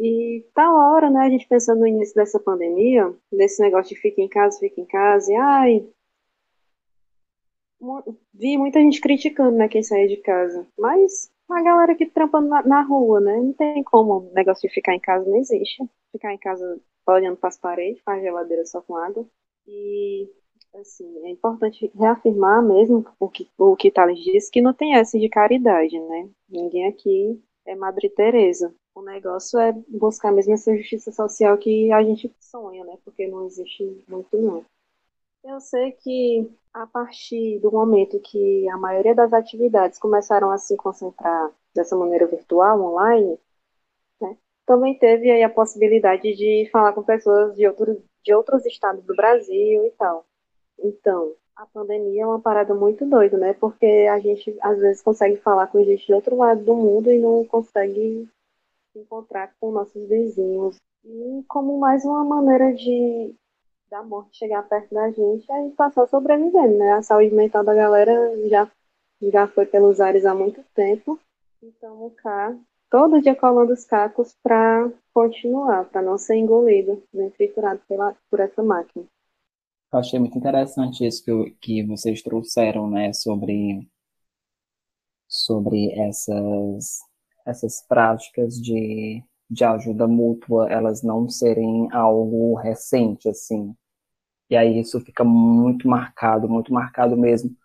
[0.00, 4.22] E tal hora, né, a gente pensando no início dessa pandemia, desse negócio de fica
[4.22, 5.88] em casa, fica em casa, e ai,
[8.32, 10.66] vi muita gente criticando, né, quem saía de casa.
[10.78, 14.74] Mas a galera que trampando na, na, rua, né, não tem como o negócio de
[14.74, 15.84] ficar em casa, não existe.
[16.12, 19.26] Ficar em casa olhando para as paredes, com a geladeira só com água.
[19.66, 20.30] E
[20.76, 25.18] Assim, é importante reafirmar mesmo o que o que Thales disse, que não tem essa
[25.18, 26.28] de caridade, né?
[26.48, 28.74] Ninguém aqui é Madre Teresa.
[28.94, 32.98] O negócio é buscar mesmo essa justiça social que a gente sonha, né?
[33.04, 34.64] Porque não existe muito não.
[35.42, 40.76] Eu sei que a partir do momento que a maioria das atividades começaram a se
[40.76, 43.38] concentrar dessa maneira virtual, online,
[44.20, 44.36] né?
[44.66, 49.14] Também teve aí a possibilidade de falar com pessoas de outros de outros estados do
[49.14, 50.26] Brasil e tal.
[50.78, 53.54] Então, a pandemia é uma parada muito doida, né?
[53.54, 57.18] Porque a gente às vezes consegue falar com gente de outro lado do mundo e
[57.18, 58.28] não consegue
[58.92, 60.76] se encontrar com nossos vizinhos.
[61.04, 63.34] E como mais uma maneira de
[63.90, 66.92] da morte chegar perto da gente, a gente passar sobrevivendo, né?
[66.92, 68.12] A saúde mental da galera
[68.48, 68.70] já,
[69.22, 71.18] já foi pelos ares há muito tempo.
[71.62, 72.56] Então, cá,
[72.90, 78.40] todo dia colando os cacos para continuar, para não ser engolido, nem triturado pela, por
[78.40, 79.06] essa máquina.
[79.92, 83.88] Eu achei muito interessante isso que, que vocês trouxeram, né, sobre,
[85.28, 86.98] sobre essas,
[87.46, 93.74] essas práticas de, de ajuda mútua, elas não serem algo recente, assim.
[94.50, 97.56] E aí isso fica muito marcado, muito marcado mesmo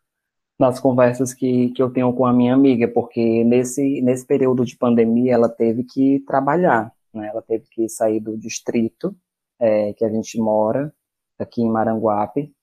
[0.60, 4.78] nas conversas que, que eu tenho com a minha amiga, porque nesse, nesse período de
[4.78, 7.28] pandemia ela teve que trabalhar, né?
[7.30, 9.16] Ela teve que sair do distrito
[9.60, 10.94] é, que a gente mora
[11.42, 12.54] aqui em Maranguape,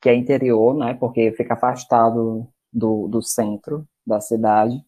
[0.00, 4.82] que é interior, né, porque fica afastado do, do centro da cidade,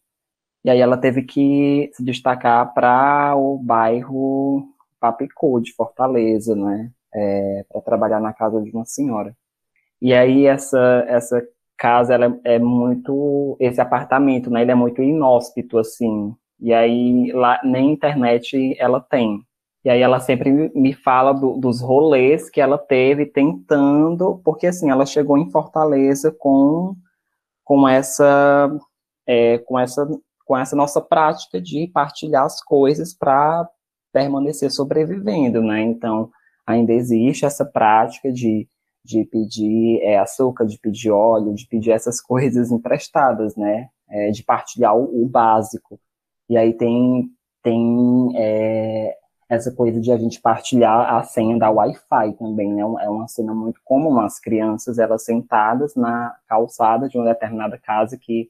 [0.63, 4.67] E aí ela teve que se destacar para o bairro
[4.99, 6.91] Papicô, de Fortaleza, né?
[7.13, 9.35] É, para trabalhar na casa de uma senhora.
[10.01, 11.41] E aí essa, essa
[11.77, 14.61] casa ela é muito esse apartamento, né?
[14.63, 16.35] Ele é muito inóspito assim.
[16.59, 19.41] E aí lá nem internet ela tem.
[19.85, 24.89] E aí ela sempre me fala do, dos rolês que ela teve tentando, porque assim
[24.89, 26.95] ela chegou em Fortaleza com
[27.63, 28.69] com essa
[29.27, 30.07] é, com essa
[30.43, 33.69] com essa nossa prática de partilhar as coisas para
[34.11, 35.81] permanecer sobrevivendo, né?
[35.81, 36.31] Então
[36.65, 38.67] ainda existe essa prática de
[39.03, 43.89] de pedir é, açúcar, de pedir óleo, de pedir essas coisas emprestadas, né?
[44.09, 45.99] É, de partilhar o, o, básico.
[46.49, 47.29] E aí tem,
[47.63, 49.15] tem é,
[49.47, 52.81] essa coisa de a gente partilhar a senha da Wi-Fi também, né?
[52.81, 58.17] É uma cena muito comum, as crianças, elas sentadas na calçada de uma determinada casa
[58.17, 58.49] que,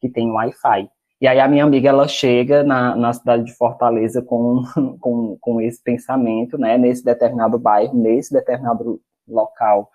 [0.00, 0.90] que tem Wi-Fi.
[1.20, 4.62] E aí a minha amiga, ela chega na, na cidade de Fortaleza com,
[5.00, 6.76] com, com esse pensamento, né?
[6.76, 9.90] Nesse determinado bairro, nesse determinado local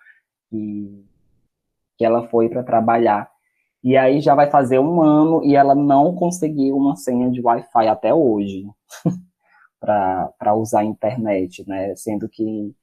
[0.48, 1.06] que,
[1.96, 3.30] que ela foi para trabalhar.
[3.84, 7.88] E aí já vai fazer um ano e ela não conseguiu uma senha de Wi-Fi
[7.88, 8.66] até hoje
[9.80, 11.94] para usar a internet, né?
[11.96, 12.74] Sendo que,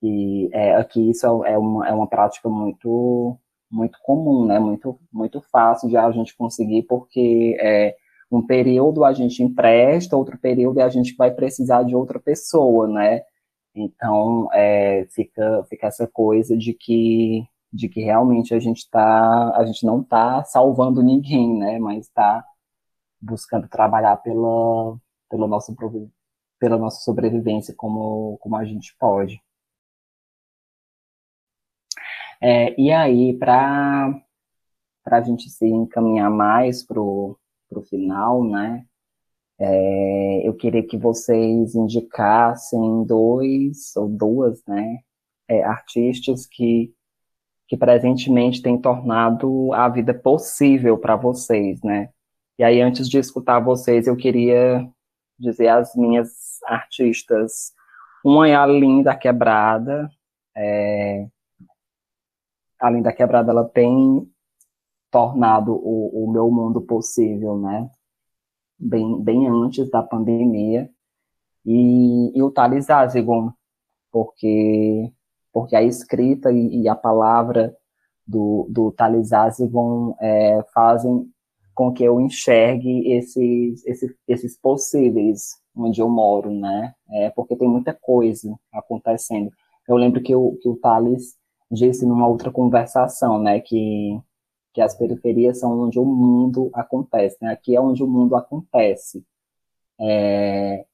[0.00, 3.38] que é, aqui isso é, é uma, é uma prática muito
[3.70, 4.58] muito comum, né?
[4.58, 7.96] Muito muito fácil de a gente conseguir porque é,
[8.30, 13.22] um período a gente empresta, outro período a gente vai precisar de outra pessoa, né?
[13.74, 19.64] Então, é, fica, fica essa coisa de que, de que realmente a gente tá, a
[19.64, 21.78] gente não está salvando ninguém, né?
[21.78, 22.44] Mas está
[23.20, 24.96] buscando trabalhar pela,
[25.28, 25.74] pela, nossa,
[26.60, 29.42] pela nossa sobrevivência como, como a gente pode.
[32.42, 34.22] É, e aí, para
[35.06, 37.36] a gente se encaminhar mais para o
[37.88, 38.84] final, né?
[39.58, 45.00] É, eu queria que vocês indicassem dois ou duas, né,
[45.46, 46.94] é, artistas que,
[47.68, 52.10] que presentemente têm tornado a vida possível para vocês, né?
[52.58, 54.88] E aí, antes de escutar vocês, eu queria
[55.38, 57.72] dizer as minhas artistas.
[58.24, 60.10] Uma é a Linda Quebrada.
[60.56, 61.26] É,
[62.80, 64.30] a Linda Quebrada, ela tem
[65.10, 67.90] tornado o, o meu mundo possível, né?
[68.80, 70.88] bem, bem antes da pandemia,
[71.64, 73.52] e, e o Thales Azigon,
[74.10, 75.12] porque,
[75.52, 77.76] porque a escrita e, e a palavra
[78.26, 81.30] do, do Thales Azigon é, fazem
[81.74, 86.94] com que eu enxergue esses, esses, esses possíveis onde eu moro, né?
[87.10, 89.50] É, porque tem muita coisa acontecendo.
[89.88, 91.36] Eu lembro que o, que o Thales
[91.70, 94.20] disse numa outra conversação, né, que
[94.72, 97.52] que as periferias são onde o mundo acontece, né?
[97.52, 99.24] Aqui é onde o mundo acontece.
[100.00, 100.84] É,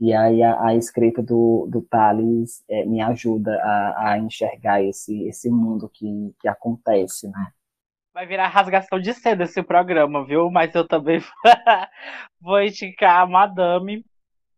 [0.00, 5.24] e aí a, a, escrita do, do Thales é, me ajuda a, a, enxergar esse,
[5.28, 7.52] esse mundo que, que acontece, né?
[8.14, 10.50] Vai virar rasgação de seda esse programa, viu?
[10.50, 11.20] Mas eu também
[12.40, 14.04] vou indicar a Madame.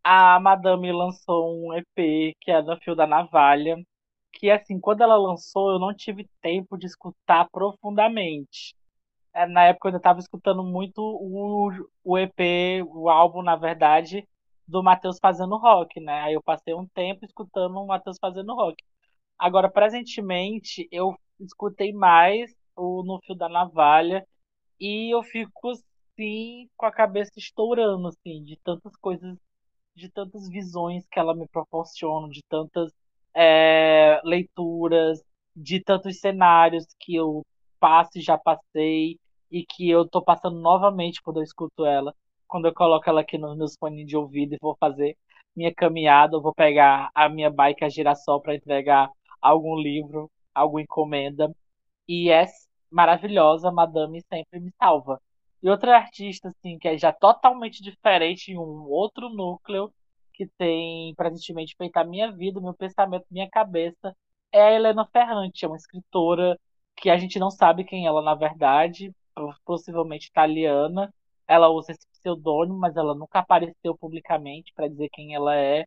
[0.04, 3.76] A Madame lançou um EP que é do Fio da Navalha,
[4.32, 8.74] que assim, quando ela lançou, eu não tive tempo de escutar profundamente.
[9.34, 11.70] É, na época eu ainda estava escutando muito o,
[12.04, 14.26] o EP, o álbum, na verdade,
[14.66, 16.22] do Matheus fazendo rock, né?
[16.22, 18.82] Aí eu passei um tempo escutando o Matheus fazendo rock.
[19.38, 24.26] Agora, presentemente, eu escutei mais o No Fio da Navalha
[24.80, 29.36] e eu fico, assim, com a cabeça estourando, assim, de tantas coisas,
[29.94, 32.92] de tantas visões que ela me proporciona, de tantas
[33.34, 35.22] é, leituras
[35.54, 37.44] de tantos cenários que eu
[37.78, 39.18] passo e já passei
[39.50, 42.14] e que eu tô passando novamente quando eu escuto ela.
[42.46, 45.16] Quando eu coloco ela aqui nos meus fones de ouvido e vou fazer
[45.54, 49.10] minha caminhada, vou pegar a minha bike a girassol para entregar
[49.40, 51.54] algum livro, alguma encomenda.
[52.08, 52.46] E é
[52.90, 55.20] maravilhosa, Madame sempre me salva.
[55.62, 59.92] E outra artista, assim, que é já totalmente diferente, em um outro núcleo,
[60.32, 64.16] que tem presentemente feito a minha vida, meu pensamento, minha cabeça,
[64.52, 66.58] é a Helena Ferrante, é uma escritora
[66.96, 69.14] que a gente não sabe quem ela na verdade,
[69.64, 71.12] possivelmente italiana.
[71.46, 75.86] Ela usa esse pseudônimo, mas ela nunca apareceu publicamente para dizer quem ela é.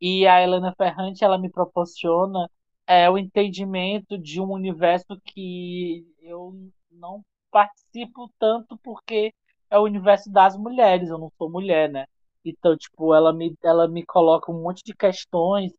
[0.00, 2.50] E a Helena Ferrante, ela me proporciona
[2.86, 6.54] é, o entendimento de um universo que eu
[6.90, 9.32] não participo tanto porque
[9.70, 12.06] é o universo das mulheres, eu não sou mulher, né?
[12.44, 15.72] Então, tipo, ela me, ela me coloca um monte de questões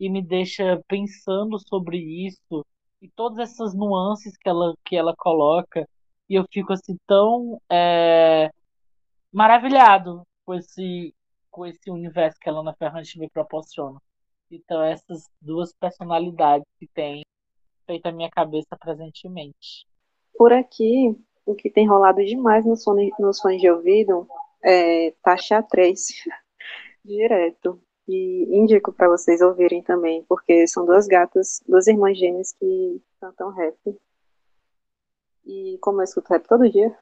[0.00, 2.64] e me deixa pensando sobre isso
[3.00, 5.88] e todas essas nuances que ela, que ela coloca.
[6.28, 8.50] E eu fico assim tão é,
[9.32, 11.14] maravilhado com esse,
[11.50, 14.00] com esse universo que a Lana Ferrante me proporciona.
[14.50, 17.22] Então, essas duas personalidades que tem
[17.86, 19.86] feito a minha cabeça presentemente.
[20.36, 23.10] Por aqui, o que tem rolado demais nos fones,
[23.60, 24.26] de ouvido
[24.62, 26.06] é taxa 3,
[27.04, 27.80] direto.
[28.08, 33.50] E indico para vocês ouvirem também, porque são duas gatas, duas irmãs gêmeas que cantam
[33.50, 33.76] rap.
[35.44, 36.96] E como eu escuto rap todo dia,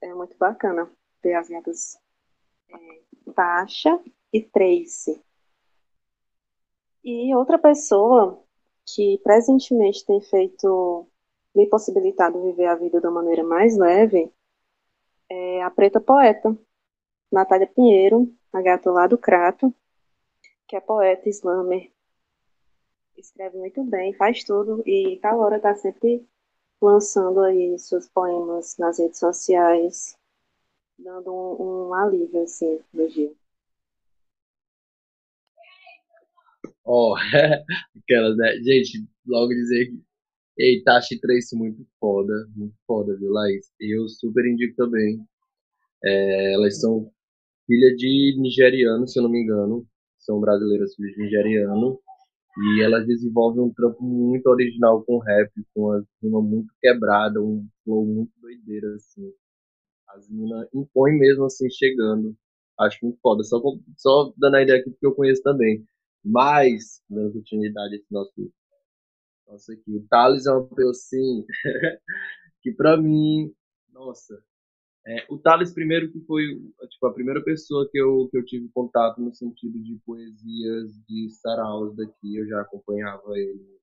[0.00, 0.90] é muito bacana
[1.22, 1.98] ver as gatas
[2.70, 4.00] é, Tasha
[4.32, 5.22] e Tracy.
[7.04, 8.42] E outra pessoa
[8.84, 11.06] que presentemente tem feito,
[11.54, 14.32] me possibilitado viver a vida uma maneira mais leve,
[15.28, 16.56] é a Preta Poeta,
[17.30, 19.74] Natália Pinheiro, a gata lá do Crato,
[20.66, 21.90] que é poeta, slammer,
[23.16, 26.26] escreve muito bem, faz tudo, e tal hora tá sempre
[26.80, 30.16] lançando aí seus poemas nas redes sociais,
[30.98, 33.32] dando um, um alívio, assim, no dia.
[36.84, 37.16] Ó, oh,
[38.02, 38.52] aquelas, né?
[38.62, 39.92] Gente, logo dizer
[40.60, 40.64] que.
[40.64, 43.70] Ei, Tashi Trace muito foda, muito foda, viu, Laís?
[43.80, 45.20] Eu super indico também.
[46.04, 47.10] É, elas são
[47.66, 49.86] filha de nigeriano, se eu não me engano.
[50.18, 52.00] São brasileiras filhas de nigeriano.
[52.58, 57.66] E elas desenvolvem um trampo muito original com rap, com as rimas muito quebrada, um
[57.84, 59.32] flow muito doideira, assim.
[60.10, 62.36] As meninas impõem mesmo, assim, chegando.
[62.78, 63.44] Acho muito foda.
[63.44, 63.60] Só,
[63.96, 65.84] só dando a ideia aqui, porque eu conheço também.
[66.24, 68.32] Mas, dando continuidade esse nosso,
[69.50, 71.44] nosso aqui, o Thales é uma pessoa assim,
[72.62, 73.52] que pra mim,
[73.92, 74.42] nossa,
[75.06, 76.42] é, o Thales primeiro que foi
[76.88, 81.30] tipo, a primeira pessoa que eu, que eu tive contato no sentido de poesias de
[81.30, 83.80] saraus daqui, eu já acompanhava ele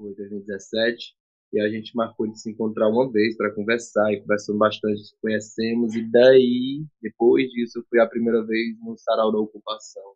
[0.00, 1.14] em 2017,
[1.52, 5.94] e a gente marcou de se encontrar uma vez para conversar, e conversamos bastante, conhecemos,
[5.94, 10.14] e daí, depois disso, eu fui a primeira vez no sarau da ocupação.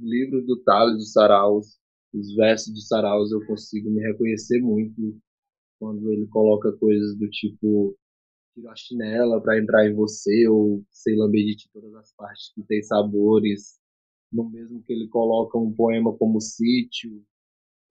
[0.00, 1.79] Livros do Tales, do Saraus,
[2.12, 5.18] os versos do Saraus, eu consigo me reconhecer muito
[5.78, 7.96] quando ele coloca coisas do tipo
[8.54, 12.62] tira a chinela para entrar em você ou sei lá medite todas as partes que
[12.64, 13.78] tem sabores
[14.32, 17.22] no mesmo que ele coloca um poema como sítio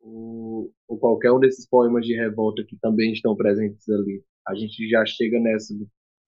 [0.02, 4.88] ou, ou qualquer um desses poemas de revolta que também estão presentes ali a gente
[4.90, 5.74] já chega nessa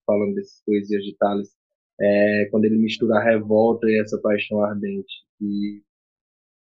[0.06, 1.54] falando dessas poesias de Tales
[2.00, 5.24] é, quando ele mistura a revolta e essa paixão ardente.
[5.40, 5.82] E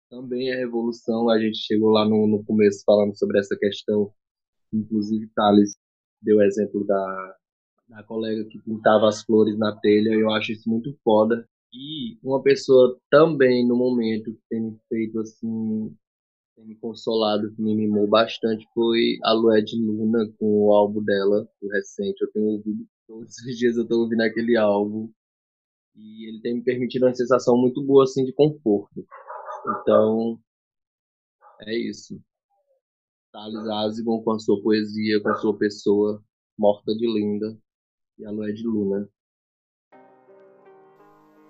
[0.09, 4.13] também a revolução, a gente chegou lá no, no começo falando sobre essa questão,
[4.73, 5.77] inclusive Thales
[6.21, 7.37] deu exemplo da,
[7.89, 11.49] da colega que pintava as flores na telha, eu acho isso muito foda.
[11.73, 15.95] E uma pessoa também no momento que tem me feito assim,
[16.57, 21.47] tem me consolado, que me mimou bastante, foi a Lued Luna com o álbum dela,
[21.63, 22.23] o recente.
[22.23, 25.11] Eu tenho ouvido todos os dias eu tô ouvindo aquele álbum
[25.97, 29.07] e ele tem me permitido uma sensação muito boa assim de conforto.
[29.67, 30.39] Então,
[31.63, 32.21] é isso.
[33.33, 36.23] Thales Azigon com a sua poesia, com a sua pessoa
[36.59, 37.57] morta de linda
[38.19, 39.09] e a Lué de Luna.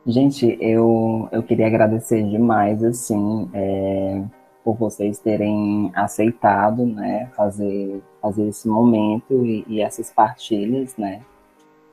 [0.06, 4.24] Gente, eu, eu queria agradecer demais, assim, é,
[4.64, 11.22] por vocês terem aceitado, né, fazer, fazer esse momento e, e essas partilhas, né,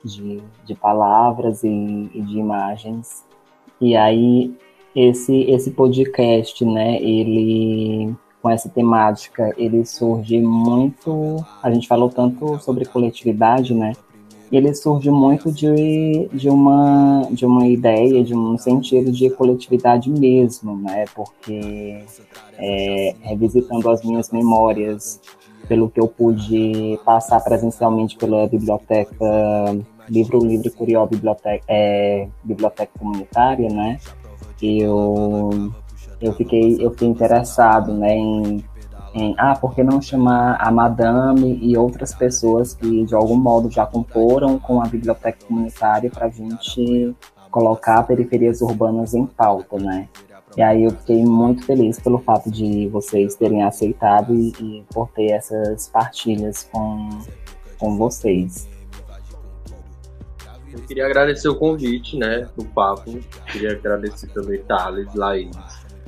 [0.03, 3.25] de, de palavras e, e, de imagens.
[3.81, 4.55] E aí
[4.95, 8.15] esse esse podcast, né, ele
[8.45, 13.93] com essa temática, ele surge muito, a gente falou tanto sobre coletividade, né?
[14.51, 20.77] Ele surge muito de, de, uma, de uma ideia, de um sentido de coletividade mesmo,
[20.77, 21.05] né?
[21.15, 22.03] Porque
[22.59, 25.19] é, revisitando as minhas memórias,
[25.67, 29.25] pelo que eu pude passar presencialmente pela biblioteca
[30.07, 33.97] Livro Livre Curió Biblioteca, é, Biblioteca Comunitária, né?
[34.61, 35.71] Eu,
[36.21, 38.63] eu, fiquei, eu fiquei interessado né, em,
[39.13, 43.69] em, ah, por que não chamar a Madame e outras pessoas que de algum modo
[43.69, 47.15] já comporam com a Biblioteca Comunitária para a gente
[47.51, 50.09] colocar periferias urbanas em pauta, né?
[50.57, 55.09] E aí eu fiquei muito feliz pelo fato de vocês terem aceitado e, e por
[55.09, 57.09] ter essas partilhas com,
[57.77, 58.67] com vocês.
[60.75, 63.17] Eu queria agradecer o convite, né, do papo.
[63.49, 65.55] Queria agradecer também Thales, Laís.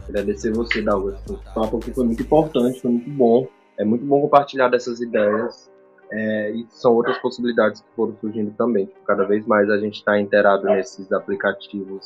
[0.08, 1.20] Agradecer você, Douglas.
[1.30, 3.48] O papo aqui foi muito importante, foi muito bom.
[3.78, 5.72] É muito bom compartilhar dessas ideias.
[6.12, 8.92] É, e são outras possibilidades que foram surgindo também.
[9.06, 12.04] Cada vez mais a gente está inteirado nesses aplicativos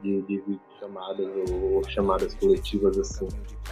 [0.00, 3.28] de, de vídeo chamadas ou, chamadas coletivas assim.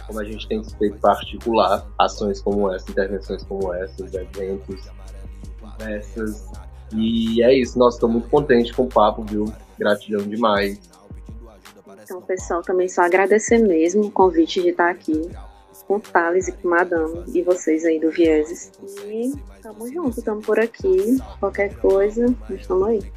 [0.07, 4.89] Como a gente tem feito particular, ações como essa, intervenções como essas, eventos,
[5.61, 9.45] conversas E é isso, nossa, tô muito contente com o papo, viu?
[9.77, 10.79] Gratidão demais.
[12.03, 15.29] Então, pessoal, também só agradecer mesmo o convite de estar aqui
[15.87, 18.71] com Thales e com Madame e vocês aí do Vieses.
[19.05, 21.17] E tamo junto, tamo por aqui.
[21.39, 23.11] Qualquer coisa, nós estamos aí.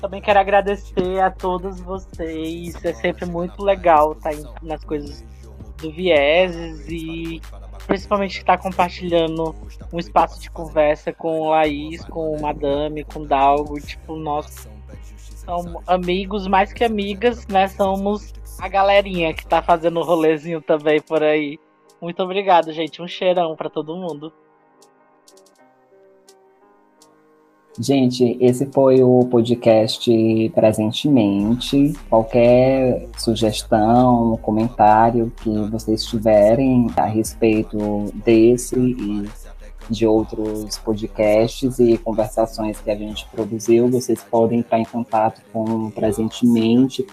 [0.00, 2.74] Também quero agradecer a todos vocês.
[2.84, 4.32] É sempre muito legal estar
[4.62, 5.24] nas coisas
[5.78, 7.40] do Vieses e
[7.86, 9.54] principalmente estar compartilhando
[9.92, 13.80] um espaço de conversa com Laís, com Madame, com Dalgo.
[13.80, 14.68] Tipo, nós
[15.44, 17.68] somos amigos mais que amigas, né?
[17.68, 21.58] Somos a galerinha que tá fazendo o rolezinho também por aí.
[22.00, 23.00] Muito obrigado, gente.
[23.00, 24.32] Um cheirão para todo mundo.
[27.78, 30.10] Gente, esse foi o podcast
[30.54, 31.92] Presentemente.
[32.08, 39.28] Qualquer sugestão, comentário que vocês tiverem a respeito desse e
[39.90, 45.90] de outros podcasts e conversações que a gente produziu, vocês podem entrar em contato com
[45.90, 47.04] presentemente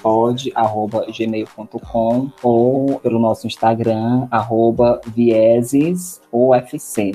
[2.42, 7.12] ou pelo nosso Instagram arroba vieses UFC.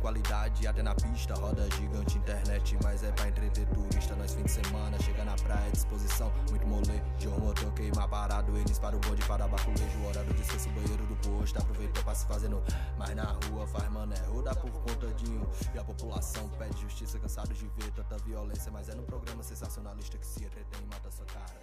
[0.00, 4.14] Qualidade até na pista, roda gigante, internet, mas é pra entreter turista.
[4.16, 8.56] Nós fim de semana, chega na praia, disposição, muito mole, de um motor queima parado,
[8.56, 12.26] eles para o bonde, para baculejo, hora do descanso, banheiro do posto, aproveita pra se
[12.26, 12.62] fazendo,
[12.98, 17.18] mas na rua faz mané, dá por conta de um, e a população pede justiça,
[17.18, 21.10] cansados de ver tanta violência, mas é num programa sensacionalista que se entretém e mata
[21.10, 21.59] sua carência.